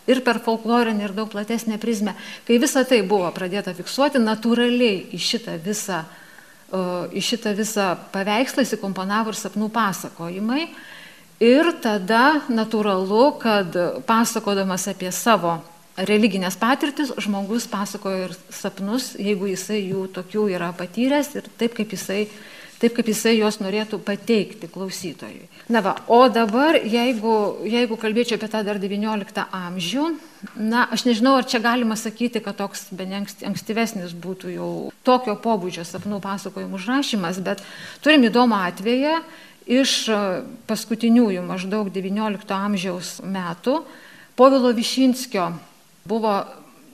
[0.08, 2.16] ir per folklorinį, ir daug platesnę prizmę.
[2.48, 6.02] Kai visa tai buvo pradėta fiksuoti, natūraliai į šitą visą,
[7.12, 10.68] į šitą visą paveikslą įsikomponavo ir sapnų pasakojimai.
[11.44, 13.76] Ir tada natūralu, kad
[14.08, 15.60] pasakodamas apie savo
[15.98, 21.94] religinės patirtis, žmogus pasakoja ir sapnus, jeigu jisai jų tokių yra patyręs ir taip, kaip
[21.94, 22.24] jisai,
[22.78, 25.48] taip, kaip jisai juos norėtų pateikti klausytojui.
[25.72, 27.34] Na va, o dabar, jeigu,
[27.68, 30.06] jeigu kalbėčiau apie tą dar XIX amžių,
[30.56, 34.72] na, aš nežinau, ar čia galima sakyti, kad toks be ankstyvesnis būtų jau
[35.06, 37.64] tokio pobūdžio sapnų pasakojimų užrašymas, bet
[38.04, 39.18] turim įdomų atveją
[39.68, 39.94] iš
[40.70, 43.82] paskutiniųjų maždaug XIX amžiaus metų
[44.38, 45.48] Povilo Višinskio
[46.06, 46.32] buvo,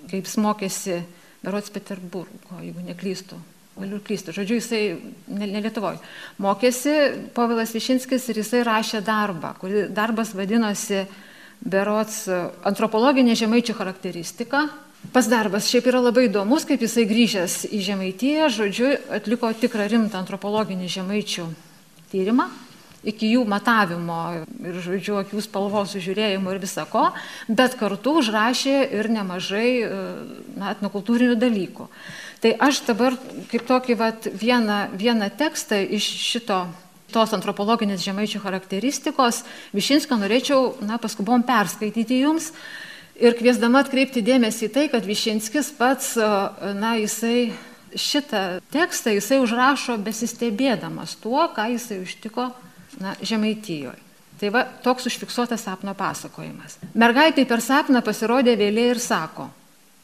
[0.08, 1.02] kaip mokėsi,
[1.44, 3.36] berots Peterburgo, jeigu neklystu.
[3.74, 4.30] Galiu klysti.
[4.30, 4.82] Žodžiu, jisai
[5.26, 5.98] ne, ne Lietuvoje.
[6.38, 6.94] Mokėsi
[7.34, 11.02] Povilas Višinskis ir jisai rašė darbą, kurį darbas vadinosi
[11.64, 12.28] Berots
[12.66, 14.68] antropologinė žemaičių charakteristika.
[15.12, 20.22] Pas darbas šiaip yra labai įdomus, kaip jisai grįžęs į Žemaitiją, žodžiu, atliko tikrą rimtą
[20.22, 21.48] antropologinį žemaičių
[22.14, 22.48] tyrimą
[23.04, 24.18] iki jų matavimo
[24.64, 27.06] ir, žodžiu, akių spalvos sužiūrėjimo ir visako,
[27.48, 29.68] bet kartu užrašė ir nemažai
[30.56, 31.88] na, etnokultūrinių dalykų.
[32.44, 33.14] Tai aš dabar
[33.48, 36.58] kaip tokį vat, vieną, vieną tekstą iš šito
[37.08, 39.38] tos antropologinės žemaičių charakteristikos
[39.72, 42.50] Višinskio norėčiau, na, paskubom perskaityti jums
[43.16, 46.10] ir kviesdama atkreipti dėmesį į tai, kad Višinskis pats,
[46.76, 47.54] na, jisai
[47.96, 48.42] šitą
[48.74, 52.50] tekstą jisai užrašo besistebėdamas tuo, ką jisai užtiko
[53.00, 54.02] na, Žemaitijoje.
[54.36, 56.76] Tai va, toks užfiksuotas sapno pasakojimas.
[56.92, 59.48] Mergaitai per sapną pasirodė vėlė ir sako,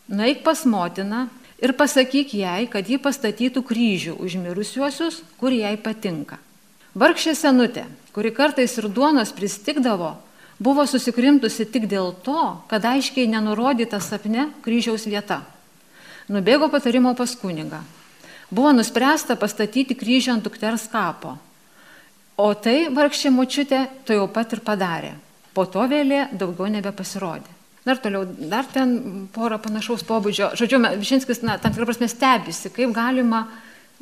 [0.09, 1.26] naik pas motiną
[1.62, 6.40] ir pasakyk jai, kad ji pastatytų kryžių už mirusiuosius, kur jai patinka.
[6.99, 7.85] Vargšė senutė,
[8.16, 10.16] kuri kartais ir duonos pristikdavo,
[10.59, 15.44] buvo susikrimtusi tik dėl to, kad aiškiai nenurodyta sapne kryžiaus vieta.
[16.31, 17.85] Nubėgo patarimo pas kunigą.
[18.51, 21.37] Buvo nuspręsta pastatyti kryžių ant dukters kapo
[22.40, 25.11] O tai vargšė močiutė to jau pat ir padarė.
[25.53, 27.60] Po to vėlė daugiau nebepasirodė.
[27.90, 28.22] Dar toliau,
[28.53, 28.94] dar ten
[29.35, 30.53] porą panašaus pobūdžio.
[30.61, 33.48] Žodžiu, Višinskis, na, tam tikrą prasme stebisi, kaip galima,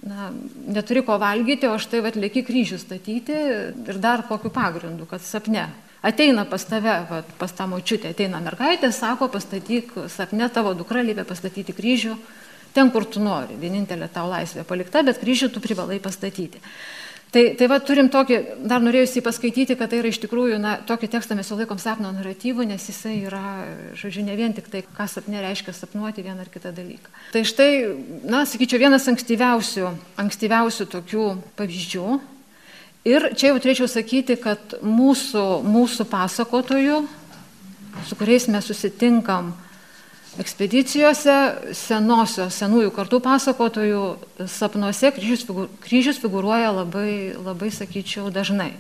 [0.04, 0.28] na,
[0.68, 3.38] neturi ko valgyti, o štai atlieki kryžių statyti
[3.88, 5.70] ir dar kokiu pagrindu, kad sapne.
[6.04, 11.24] Ateina pas tave, va, pas tą močiutę, ateina mergaitė, sako, pastatyk sapne tavo dukra liepia
[11.26, 12.14] pastatyti kryžių
[12.76, 13.56] ten, kur tu nori.
[13.58, 16.60] Vienintelė tau laisvė palikta, bet kryžių tu privalai pastatyti.
[17.28, 21.10] Tai, tai va turim tokį, dar norėjusi paskaityti, kad tai yra iš tikrųjų, na, tokį
[21.12, 23.42] tekstą mes jau laikom sapno naratyvų, nes jisai yra,
[24.00, 27.12] žodžiu, ne vien tik tai, ką sapne reiškia sapnuoti vieną ar kitą dalyką.
[27.34, 27.68] Tai štai,
[28.24, 29.92] na, sakyčiau, vienas ankstyviausių,
[30.24, 31.28] ankstyviausių tokių
[31.60, 32.08] pavyzdžių.
[33.12, 37.02] Ir čia jau turėčiau sakyti, kad mūsų, mūsų pasakotojų,
[38.08, 39.52] su kuriais mes susitinkam,
[40.38, 41.36] ekspedicijose
[41.76, 44.02] senosios, senųjų kartų pasakotojų
[44.50, 48.72] sapnuose kryžius, figur, kryžius figuruoja labai, labai, sakyčiau, dažnai.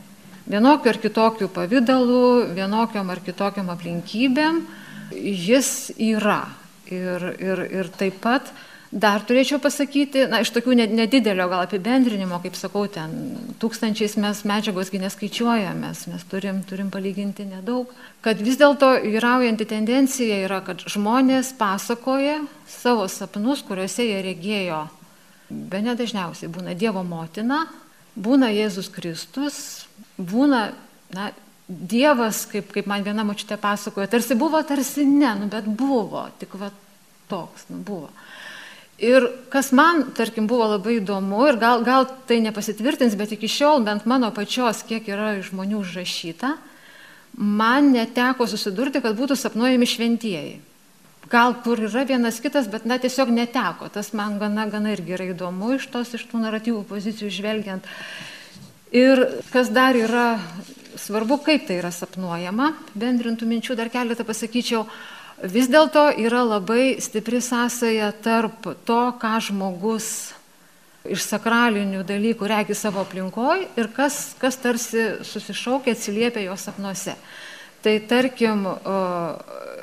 [0.48, 4.62] Vienokiu ar kitokiu pavydalu, vienokiam ar kitokiam aplinkybėm
[5.12, 6.46] jis yra.
[6.88, 8.48] Ir, ir, ir taip pat
[8.88, 13.10] Dar turėčiau pasakyti, na, iš tokių nedidelio gal apibendrinimo, kaip sakau, ten
[13.60, 17.92] tūkstančiais mes medžiagosgi neskaičiuojame, mes turim, turim palyginti nedaug,
[18.24, 24.86] kad vis dėlto vyraujanti tendencija yra, kad žmonės pasakoja savo sapnus, kuriuose jie regėjo,
[25.50, 27.66] be nedažniausiai būna Dievo motina,
[28.16, 29.60] būna Jėzus Kristus,
[30.16, 30.70] būna,
[31.12, 31.28] na,
[31.68, 36.56] Dievas, kaip, kaip man viena mačiutė pasakoja, tarsi buvo, tarsi ne, nu, bet buvo, tik
[36.56, 36.72] va
[37.28, 38.08] toks, nu, buvo.
[38.98, 43.84] Ir kas man, tarkim, buvo labai įdomu ir gal, gal tai nepasitvirtins, bet iki šiol
[43.86, 46.56] bent mano pačios, kiek yra žmonių užrašyta,
[47.38, 50.56] man neteko susidurti, kad būtų sapnuojami šventieji.
[51.30, 53.86] Gal kur yra vienas kitas, bet na tiesiog neteko.
[53.92, 57.86] Tas man gana, gana irgi yra įdomu iš tos, iš tų naratyvų pozicijų žvelgiant.
[58.96, 59.20] Ir
[59.52, 60.40] kas dar yra
[60.98, 64.88] svarbu, kaip tai yra sapnuojama, bendrintų minčių dar keletą pasakyčiau
[65.42, 70.34] vis dėlto yra labai stipri sąsaja tarp to, ką žmogus
[71.08, 77.14] iš sakralinių dalykų regi savo aplinkoj ir kas, kas tarsi susišaukia, atsiliepia jo sapnuose.
[77.82, 78.66] Tai tarkim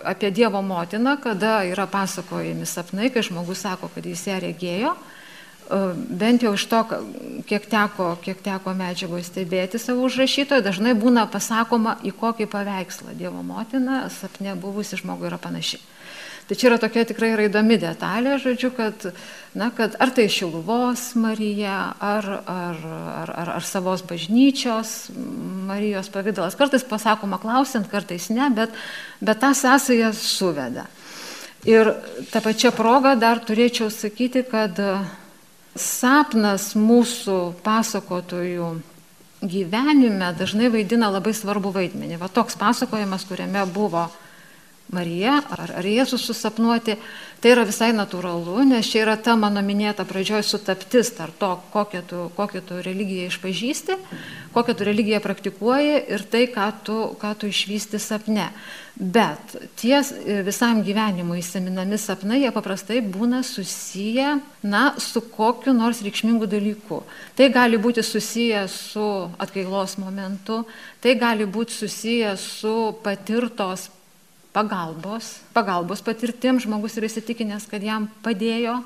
[0.06, 4.92] apie Dievo motiną, kada yra pasakojami sapnai, kai žmogus sako, kad jis ją regėjo,
[6.10, 6.82] bent jau iš to,
[7.50, 13.42] kiek teko, kiek teko medžiagoje stebėti savo užrašytoje, dažnai būna pasakoma, į kokį paveikslą Dievo
[13.46, 15.82] motina sapne buvusi žmogui yra panaši.
[16.46, 19.08] Tai čia yra tokia tikrai yra įdomi detalė, žodžiu, kad,
[19.58, 25.10] na, kad ar tai Šiluvos Marija, ar, ar, ar, ar, ar savos bažnyčios
[25.66, 26.54] Marijos pavydalas.
[26.60, 28.78] Kartais pasakoma klausiant, kartais ne, bet,
[29.26, 30.86] bet tą sąsąją suveda.
[31.66, 31.96] Ir
[32.30, 34.78] tą pačią progą dar turėčiau sakyti, kad
[35.76, 38.70] sapnas mūsų pasakotojų
[39.46, 42.20] gyvenime dažnai vaidina labai svarbu vaidmenį.
[42.22, 44.08] Va toks pasakojimas, kuriame buvo
[44.94, 46.94] Marija ar, ar Jėzus susapnuoti,
[47.42, 52.02] tai yra visai natūralu, nes čia yra ta mano minėta pradžioje sutaptis tarp to, kokią
[52.06, 53.98] tu, kokią tu religiją išpažįsti,
[54.54, 58.52] kokią tu religiją praktikuoji ir tai, ką tu, ką tu išvysti sapne.
[58.96, 60.14] Bet ties
[60.46, 67.02] visam gyvenimui įsiminami sapnai, jie paprastai būna susiję, na, su kokiu nors reikšmingu dalyku.
[67.36, 69.10] Tai gali būti susiję su
[69.42, 70.62] atgailos momentu,
[71.02, 73.90] tai gali būti susiję su patirtos
[74.56, 78.80] pagalbos, pagalbos patirtim, žmogus yra įsitikinęs, kad jam padėjo.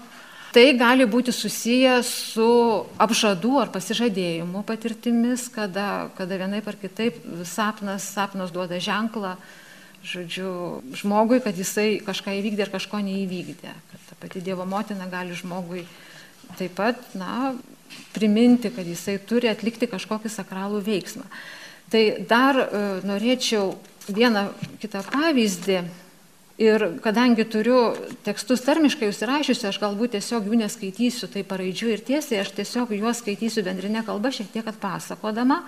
[0.49, 2.49] Tai gali būti susiję su
[2.97, 9.35] apžadų ar pasižadėjimų patirtimis, kada, kada vienaip ar kitaip sapnas, sapnas duoda ženklą,
[10.09, 13.75] žodžiu, žmogui, kad jisai kažką įvykdė ar kažko neįvykdė.
[13.91, 15.85] Kad ta pati Dievo motina gali žmogui
[16.57, 17.53] taip pat, na,
[18.15, 21.29] priminti, kad jisai turi atlikti kažkokį sakralų veiksmą.
[21.89, 22.67] Tai dar e,
[23.05, 23.73] norėčiau
[24.15, 24.49] vieną
[24.81, 25.81] kitą pavyzdį.
[26.59, 27.93] Ir kadangi turiu
[28.25, 33.21] tekstus tarmiškai užsirašysiu, aš galbūt tiesiog jų neskaitysiu tai paraidžiu ir tiesiai, aš tiesiog juos
[33.23, 35.61] skaitysiu bendrinė kalba, šiek tiek atpasakodama.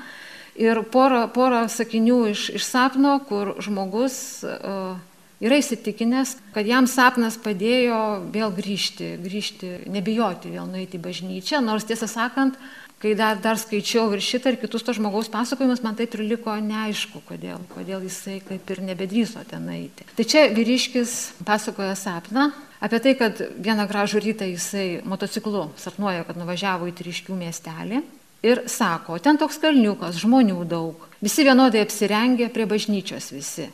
[0.60, 4.99] Ir porą, porą sakinių iš, iš sapno, kur žmogus uh,
[5.41, 8.01] yra įsitikinęs, kad jam sapnas padėjo
[8.34, 12.60] vėl grįžti, grįžti, nebijoti vėl nueiti į bažnyčią, nors tiesą sakant,
[13.01, 16.53] kai dar, dar skaičiau ir šitą ir kitus to žmogaus pasakojimus, man taip ir liko
[16.53, 20.05] neaišku, kodėl, kodėl jisai kaip ir nebedryso ten eiti.
[20.17, 21.15] Tai čia vyriškis
[21.47, 27.37] pasakoja sapną apie tai, kad vieną gražų rytą jisai motociklu sapnuoja, kad nuvažiavo į Triškių
[27.41, 28.01] miestelį.
[28.41, 33.67] Ir sako, ten toks kalniukas, žmonių daug, visi vienodai apsirengę prie bažnyčios visi.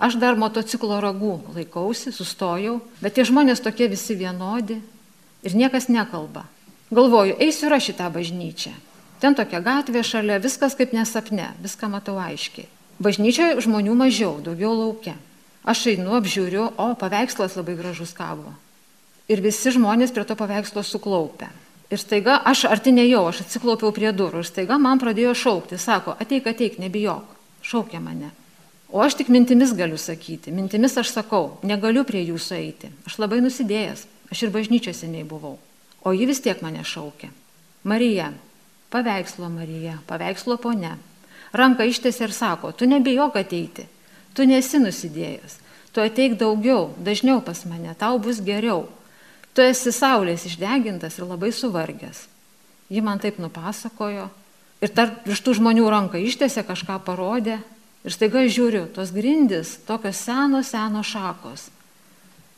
[0.00, 4.80] Aš dar motociklo ragų laikausi, sustojau, bet tie žmonės tokie visi vienodi
[5.44, 6.48] ir niekas nekalba.
[6.94, 8.70] Galvoju, eisiu ir aš į tą bažnyčią.
[9.18, 12.68] Ten tokia gatvė šalia, viskas kaip nesapne, viską matau aiškiai.
[13.02, 15.16] Bažnyčioje žmonių mažiau, daugiau laukia.
[15.66, 18.52] Aš einu, apžiūriu, o paveikslas labai gražus kabo.
[19.26, 21.50] Ir visi žmonės prie to paveikslo suklaupia.
[21.90, 26.14] Ir staiga aš arti nejau, aš atsiklaupiau prie durų ir staiga man pradėjo šaukti, sako,
[26.20, 28.30] ateik, ateik, nebijok, šaukia mane.
[28.94, 33.42] O aš tik mintimis galiu sakyti, mintimis aš sakau, negaliu prie jūsų eiti, aš labai
[33.42, 35.56] nusidėjęs, aš ir bažnyčiose nei buvau.
[36.04, 37.30] O ji vis tiek mane šaukė.
[37.84, 38.30] Marija,
[38.92, 40.96] paveikslo Marija, paveikslo ponia.
[41.54, 43.86] Ranka ištėsi ir sako, tu nebijok ateiti,
[44.34, 45.58] tu nesi nusidėjęs,
[45.94, 48.88] tu ateik daugiau, dažniau pas mane, tau bus geriau.
[49.54, 52.24] Tu esi saulės išdegintas ir labai suvargęs.
[52.90, 54.26] Ji man taip nupasakojo
[54.82, 57.60] ir tarp iš tų žmonių ranką ištėsi kažką parodė
[58.04, 61.70] ir staiga žiūriu, tos grindis, tokios senos, senos šakos.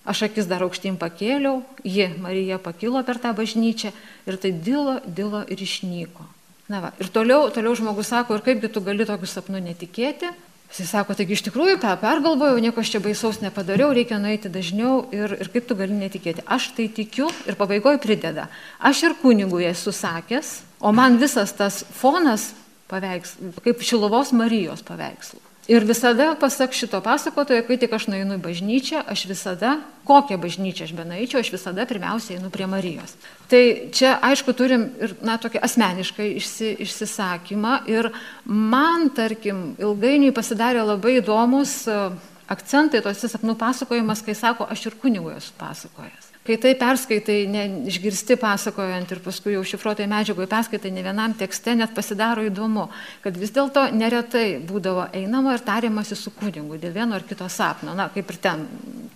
[0.06, 3.90] Aš akis dar aukštyn pakėliau, ji, Marija, pakilo per tą bažnyčią
[4.30, 6.26] ir tai dilo, dilo ir išnyko.
[6.70, 10.30] Na va, ir toliau, toliau žmogus sako, ir kaipgi tu gali tokiu sapnu netikėti.
[10.66, 15.04] Jis sako, taigi iš tikrųjų, ką pergalvojau, nieko aš čia baisaus nepadariau, reikia nueiti dažniau
[15.14, 16.42] ir, ir kaip tu gali netikėti.
[16.42, 18.48] Aš tai tikiu ir pabaigoje prideda.
[18.82, 22.50] Aš ir kunigui esu sakęs, o man visas tas fonas
[22.90, 25.45] paveiks, kaip Šilovos Marijos paveikslas.
[25.66, 29.72] Ir visada, pasak šito pasakotojo, kai tik aš nueinu į bažnyčią, aš visada,
[30.06, 33.16] kokią bažnyčią aš benaičiau, aš visada pirmiausia einu prie Marijos.
[33.50, 37.80] Tai čia, aišku, turim ir, na, tokį asmenišką išsi, išsisakymą.
[37.90, 38.12] Ir
[38.46, 41.98] man, tarkim, ilgainiui pasidarė labai įdomus e,
[42.46, 46.25] akcentai tose sapnų pasakojimas, kai sako, aš ir kunigui esu pasakojęs.
[46.46, 51.74] Kai tai perskaitai, ne, išgirsti pasakojant ir paskui jau šifruotai medžiagoje perskaitai ne vienam tekste,
[51.74, 52.88] net pasidaro įdomu,
[53.24, 57.96] kad vis dėlto neretai būdavo einama ir tariamasi su kunigu dėl vieno ar kito sapno,
[57.98, 58.66] na, kaip ir ten,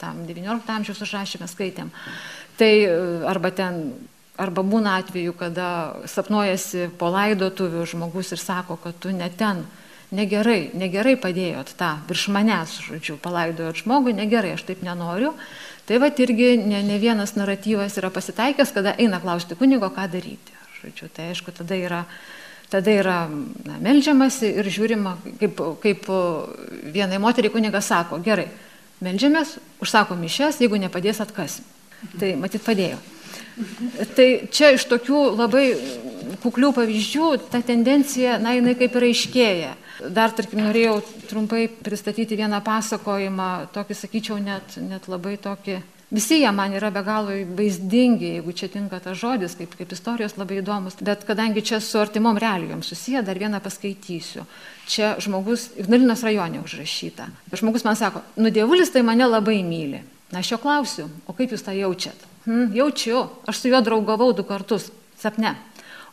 [0.03, 1.95] tam XIX amžiaus užrašymę skaitėm.
[2.61, 2.73] Tai
[3.31, 3.85] arba ten
[4.41, 5.67] Arba būna atveju, kada
[6.09, 9.67] sapnuojasi po laidotuvių žmogus ir sako, kad tu ne ten,
[10.17, 15.35] negerai, negerai padėjot tą virš manęs, žodžiu, palaidojot žmogų, negerai, aš taip nenoriu.
[15.91, 20.55] Tai va irgi ne, ne vienas naratyvas yra pasitaikęs, kada eina klausti kunigo, ką daryti.
[20.79, 22.05] Žodžiu, tai aišku, tada yra,
[22.71, 23.17] tada yra
[23.67, 26.07] na, melžiamasi ir žiūrima, kaip, kaip
[26.95, 28.47] vienai moteriai kunigas sako, gerai,
[29.03, 31.67] melžiamės, užsako mišes, jeigu nepadės atkasim.
[32.23, 33.03] Tai matyt padėjo.
[34.15, 35.65] Tai čia iš tokių labai
[36.43, 39.77] kuklių pavyzdžių ta tendencija, na, jinai kaip ir aiškėja.
[40.09, 45.81] Dar, tarkim, norėjau trumpai pristatyti vieną pasakojimą, tokį, sakyčiau, net, net labai tokį.
[46.11, 50.35] Visi jie man yra be galo vaizdingi, jeigu čia tinka tas žodis, kaip, kaip istorijos
[50.41, 50.97] labai įdomus.
[51.07, 54.43] Bet kadangi čia su artimom realijom susiję, dar vieną paskaitysiu.
[54.91, 57.29] Čia žmogus, Ignalinos rajone užrašyta.
[57.55, 60.03] Žmogus man sako, nudievulis tai mane labai myli.
[60.33, 62.27] Na, aš jo klausiu, o kaip jūs tą jaučiat?
[62.49, 65.55] Hm, jaučiu, aš su juo draugavau du kartus, sapne.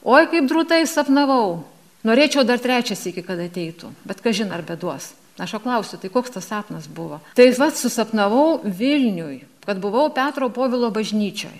[0.05, 1.63] Oi, kaip drūtai sapnavau.
[2.07, 5.11] Norėčiau dar trečias iki, kad ateitų, bet kažin ar beduos.
[5.37, 7.19] Aš jo klausiu, tai koks tas sapnas buvo?
[7.37, 11.59] Tai vad susapnavau Vilniui, kad buvau Petro Povilo bažnyčioje.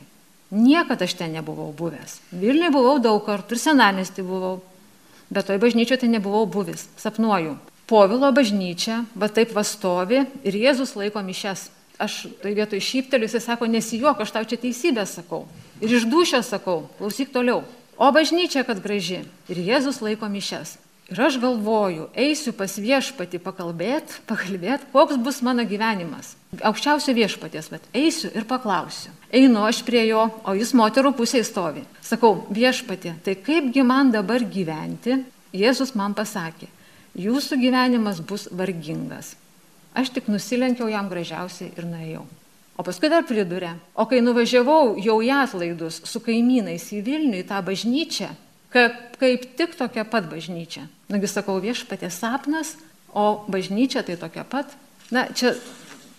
[0.52, 2.22] Niekada aš ten nebuvau buvęs.
[2.32, 4.62] Vilniui buvau daug kartų ir senamestį buvau,
[5.30, 6.88] bet toj bažnyčioje tai nebuvau buvęs.
[6.98, 7.58] Sapnuoju.
[7.88, 11.70] Povilo bažnyčia, va taip vastovi ir Jėzus laiko mišes.
[12.00, 15.46] Aš tai vietoj šypteliu, jisai sako, nesijuok, aš tau čia teisybę sakau.
[15.82, 17.64] Ir iš dušio sakau, klausyk toliau.
[17.98, 19.24] O bažnyčia, kad graži.
[19.50, 20.78] Ir Jėzus laiko mišes.
[21.08, 26.34] Ir aš galvoju, eisiu pas viešpatį pakalbėti, pakalbėti, koks bus mano gyvenimas.
[26.60, 29.14] Aukščiausio viešpaties, bet eisiu ir paklausiu.
[29.32, 31.86] Einu aš prie jo, o jis moterų pusėje stovi.
[32.04, 35.22] Sakau, viešpatė, tai kaipgi man dabar gyventi?
[35.56, 36.68] Jėzus man pasakė,
[37.16, 39.38] jūsų gyvenimas bus vargingas.
[39.96, 42.28] Aš tik nusilenkiau jam gražiausiai ir nuėjau.
[42.78, 47.48] O paskui dar pridurė, o kai nuvažiavau jau į atlaidus su kaimynais į Vilnių, į
[47.50, 48.30] tą bažnyčią,
[48.74, 50.86] kaip, kaip tik tokia pat bažnyčia.
[51.10, 52.76] Nagi sakau, viešpatė sapnas,
[53.18, 54.76] o bažnyčia tai tokia pat.
[55.10, 55.56] Na, čia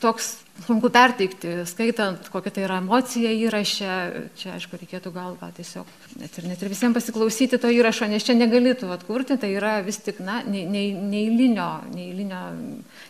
[0.02, 3.90] toks sunku perteikti, skaitant, kokia tai yra emocija įrašė,
[4.38, 8.26] čia aišku reikėtų gal, gal tiesiog net ir, net ir visiems pasiklausyti to įrašo, nes
[8.26, 12.42] čia negalėtų atkurti, tai yra vis tik, na, neįlinio, neįlinio,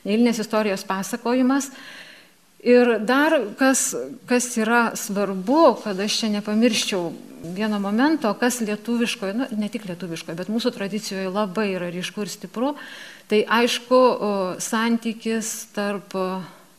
[0.05, 1.71] neįlinės istorijos pasakojimas.
[2.59, 3.93] Ir dar kas,
[4.27, 7.13] kas yra svarbu, kad aš čia nepamirščiau
[7.55, 12.33] vieno momento, kas lietuviškoje, nu, ne tik lietuviškoje, bet mūsų tradicijoje labai yra ryšku ir
[12.33, 12.73] stipru,
[13.31, 14.01] tai aišku
[14.59, 16.17] santykis tarp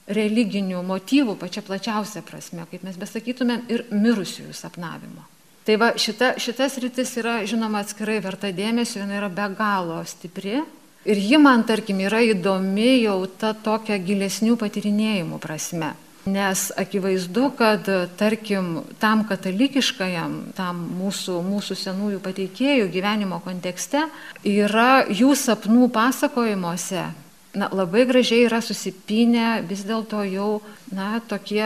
[0.10, 5.24] religinių motyvų pačia plačiausia prasme, kaip mes besakytumėm, ir mirusiųjų sapnavimo.
[5.64, 10.64] Tai va šita, šitas rytis yra, žinoma, atskirai verta dėmesio, jinai yra be galo stipri,
[11.10, 15.96] Ir ji man, tarkim, yra įdomi jau ta tokia gilesnių patirinėjimų prasme.
[16.30, 17.88] Nes akivaizdu, kad,
[18.20, 24.04] tarkim, tam katalikiškajam, tam mūsų, mūsų senųjų pateikėjų gyvenimo kontekste
[24.46, 27.08] yra jų sapnų pasakojimuose
[27.54, 30.60] na, labai gražiai yra susipinę vis dėlto jau
[30.94, 31.64] na, tokie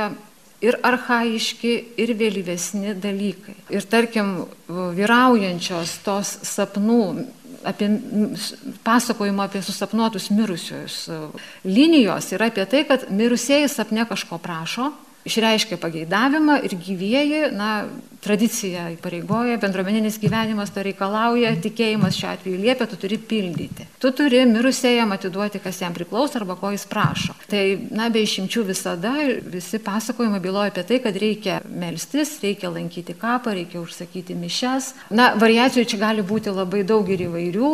[0.64, 3.56] ir arhaiški, ir vėlyvesni dalykai.
[3.74, 7.02] Ir tarkim, vyraujančios tos sapnų
[7.66, 7.90] apie
[8.84, 11.10] pasakojimo apie susapnuotus mirusius
[11.64, 14.92] linijos yra apie tai, kad mirusieji sapne kažko prašo,
[15.28, 17.86] išreiškia pageidavimą ir gyvieji, na,
[18.24, 23.88] tradicija įpareigoja, bendruomeninis gyvenimas to reikalauja, tikėjimas šiuo atveju liepia, tu turi pildyti.
[24.00, 27.36] Tu turi mirusėjam atiduoti, kas jam priklauso arba ko jis prašo.
[27.52, 29.14] Tai, na, be išimčių visada
[29.54, 34.94] visi pasakojimai byloja apie tai, kad reikia melstis, reikia lankyti kapą, reikia užsakyti mišes.
[35.12, 37.74] Na, variacijų čia gali būti labai daug ir įvairių.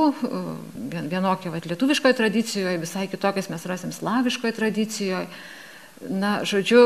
[1.13, 5.27] Vienokia, va, lietuviškoje tradicijoje, visai kitokias mes rasim slaviškoje tradicijoje.
[6.09, 6.81] Na, žodžiu,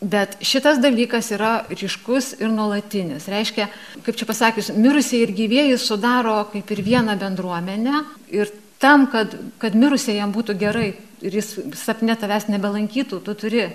[0.00, 3.30] Bet šitas dalykas yra ryškus ir nuolatinis.
[3.32, 3.70] Reiškia,
[4.04, 9.32] kaip čia pasakius, mirusiai ir gyvėjai sudaro kaip ir vieną bendruomenę ir tam, kad,
[9.62, 10.90] kad mirusiai jam būtų gerai
[11.24, 13.70] ir jis sapne tavęs nebelankytų, tu turi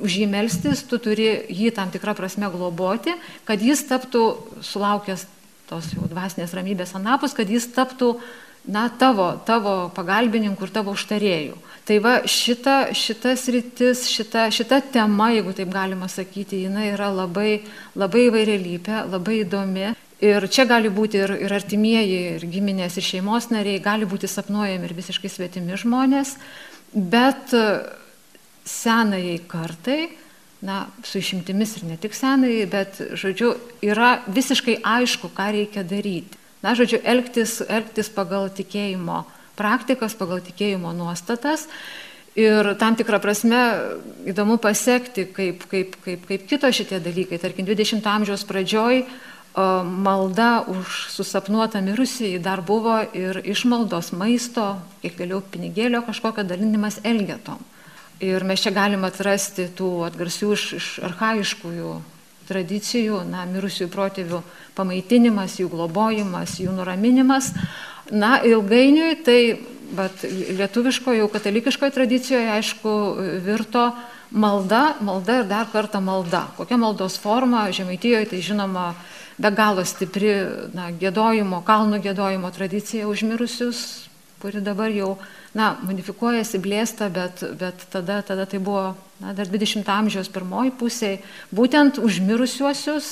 [0.00, 3.12] už jį melstis, tu turi jį tam tikrą prasme globoti,
[3.48, 4.24] kad jis taptų,
[4.64, 5.26] sulaukęs
[5.68, 8.14] tos jau dvasinės ramybės anapus, kad jis taptų
[8.66, 11.56] na, tavo, tavo pagalbininku ir tavo užtarėjų.
[11.86, 17.60] Tai va šita, šita sritis, šita, šita tema, jeigu taip galima sakyti, jinai yra labai,
[17.94, 19.92] labai įvairialypė, labai įdomi.
[20.26, 24.88] Ir čia gali būti ir, ir artimieji, ir giminės, ir šeimos nariai, gali būti sapnuojami
[24.88, 26.34] ir visiškai svetimi žmonės,
[26.90, 27.52] bet
[28.66, 30.00] senajai kartai,
[30.66, 33.52] na, su išimtimis ir ne tik senai, bet, žodžiu,
[33.84, 36.40] yra visiškai aišku, ką reikia daryti.
[36.66, 39.22] Na, žodžiu, elgtis, elgtis pagal tikėjimo
[39.54, 41.68] praktikas, pagal tikėjimo nuostatas.
[42.34, 43.60] Ir tam tikrą prasme
[44.26, 47.38] įdomu pasiekti, kaip, kaip, kaip, kaip kito šitie dalykai.
[47.38, 49.04] Tarkim, 20 amžiaus pradžioj
[49.54, 54.74] malda už susapnuotą mirusį dar buvo ir išmaldos maisto,
[55.06, 57.62] kiek vėliau pinigėlio kažkokio dalinimas elgetom.
[58.18, 61.94] Ir mes čia galime atrasti tų atgarsių iš, iš arhaiškųjų
[62.48, 64.42] tradicijų, na, mirusiųjų protėvių
[64.76, 67.52] pamaitinimas, jų globojimas, jų nuraminimas.
[68.10, 69.40] Na, ilgainiui tai
[69.92, 70.22] bet
[70.58, 72.92] lietuviškoje, katalikiškoje tradicijoje, aišku,
[73.44, 73.90] virto
[74.30, 76.46] malda, malda ir dar kartą malda.
[76.56, 78.94] Kokia maldos forma, žemaitijoje tai žinoma
[79.38, 80.32] be galo stipri
[80.74, 84.08] na, gėdojimo, kalnų gėdojimo tradicija užmirusius,
[84.42, 85.16] kuri dabar jau
[85.54, 91.12] na, modifikuojasi, blėsta, bet, bet tada, tada tai buvo na, dar 20 amžiaus pirmoji pusė,
[91.54, 93.08] būtent užmirusiuosius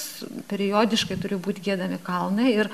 [0.51, 2.71] periodiškai turi būti gėdami kalnai ir,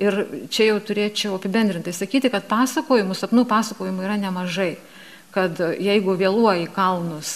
[0.00, 0.18] ir
[0.52, 4.74] čia jau turėčiau apibendrintai sakyti, kad pasakojimų, sapnų pasakojimų yra nemažai,
[5.34, 7.34] kad jeigu vėluoji kalnus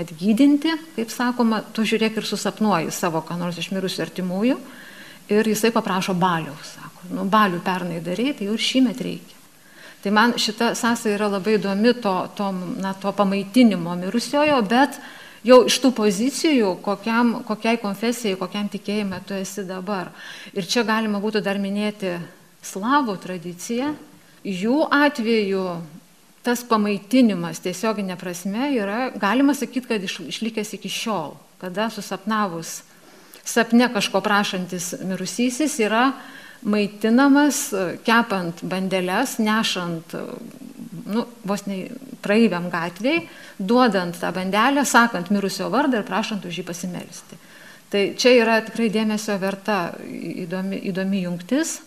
[0.00, 4.60] atgydinti, kaip sakoma, tu žiūrėk ir susapnuoji savo, ką nors išmirusių artimųjų
[5.32, 9.39] ir jisai paprašo baliaus, sako, nu balių pernai darėjai, tai jau ir šįmet reikia.
[10.00, 14.96] Tai man šita sąsaja yra labai įdomi to, to, na, to pamaitinimo mirusiojo, bet
[15.44, 20.12] jau iš tų pozicijų, kokiam, kokiai konfesijai, kokiam tikėjimui tu esi dabar.
[20.56, 22.16] Ir čia galima būtų dar minėti
[22.64, 23.94] slavų tradiciją.
[24.44, 25.64] Jų atveju
[26.44, 32.80] tas pamaitinimas tiesioginė prasme yra, galima sakyti, kad iš, išlikęs iki šiol, kada susapnavus
[33.44, 36.12] sapne kažko prašantis mirusysis yra
[36.62, 37.68] maitinamas,
[38.04, 40.14] kepant bandeles, nešant,
[41.10, 41.84] nu, vos ne
[42.20, 43.22] praeiviam gatviai,
[43.56, 47.38] duodant tą bandelę, sakant mirusio vardą ir prašant už jį pasimelsti.
[47.90, 51.80] Tai čia yra tikrai dėmesio verta įdomi, įdomi jungtis.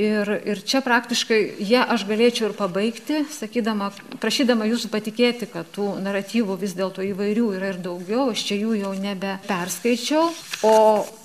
[0.00, 3.90] Ir, ir čia praktiškai jie aš galėčiau ir pabaigti, sakydama,
[4.22, 8.78] prašydama jūsų patikėti, kad tų naratyvų vis dėlto įvairių yra ir daugiau, aš čia jų
[8.78, 10.30] jau nebe perskaičiau.
[10.64, 10.72] O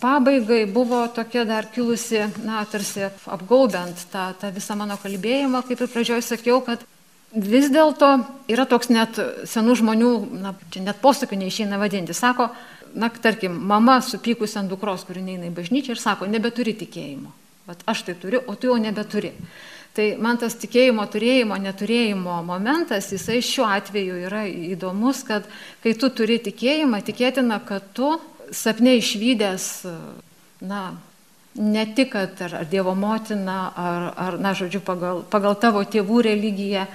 [0.01, 5.91] pabaigai buvo tokia dar kilusi, na, tarsi apgaubent tą, tą visą mano kalbėjimą, kaip ir
[5.95, 6.83] pradžioj sakiau, kad
[7.31, 8.11] vis dėlto
[8.51, 10.11] yra toks net senų žmonių,
[10.41, 12.49] na, čia net posakių neišeina vadinti, sako,
[12.91, 17.44] na, tarkim, mama supykusi ant dukros, kuri neina į bažnyčią ir sako, nebeturi tikėjimo.
[17.65, 19.31] Vat aš tai turiu, o tu jau nebeturi.
[19.95, 24.43] Tai man tas tikėjimo turėjimo, neturėjimo momentas, jisai šiuo atveju yra
[24.75, 25.47] įdomus, kad
[25.83, 28.11] kai tu turi tikėjimą, tikėtina, kad tu
[28.53, 29.69] sapne išvykęs,
[30.67, 30.81] na,
[31.55, 36.21] ne tik, kad ar, ar Dievo motina, ar, ar na, žodžiu, pagal, pagal tavo tėvų
[36.27, 36.85] religiją,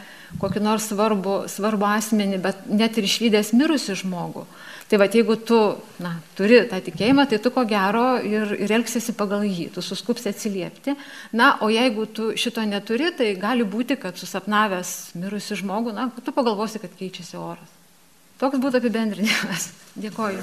[0.41, 4.45] kokį nors svarbu, svarbu asmenį, bet net ir išvykęs mirusi žmogų,
[4.91, 5.57] Tai va, jeigu tu
[6.03, 10.33] na, turi tą tikėjimą, tai tu ko gero ir, ir elgsiesi pagal jį, tu suskupsi
[10.33, 10.97] atsiliepti.
[11.39, 16.35] Na, o jeigu tu šito neturi, tai gali būti, kad susapnavęs mirusi žmogų, na, tu
[16.35, 17.79] pagalvosi, kad keičiasi oras.
[18.43, 19.71] Toks būtų apibendrinimas.
[20.03, 20.43] Dėkoju.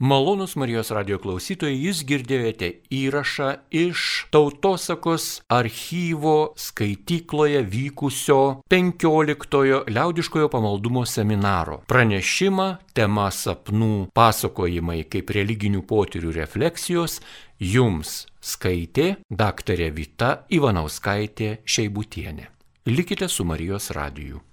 [0.00, 11.02] Malonus Marijos radio klausytojai, jūs girdėjote įrašą iš tautosakos archyvo skaitykloje vykusio 15-ojo liaudiškojo pamaldumo
[11.02, 11.80] seminaro.
[11.90, 17.18] Pranešimą, tema sapnų, pasakojimai kaip religinių potyrių refleksijos
[17.58, 22.52] jums skaitė daktarė Vita Ivanauskaitė Šeibutienė.
[22.86, 24.46] Likite su Marijos radiju.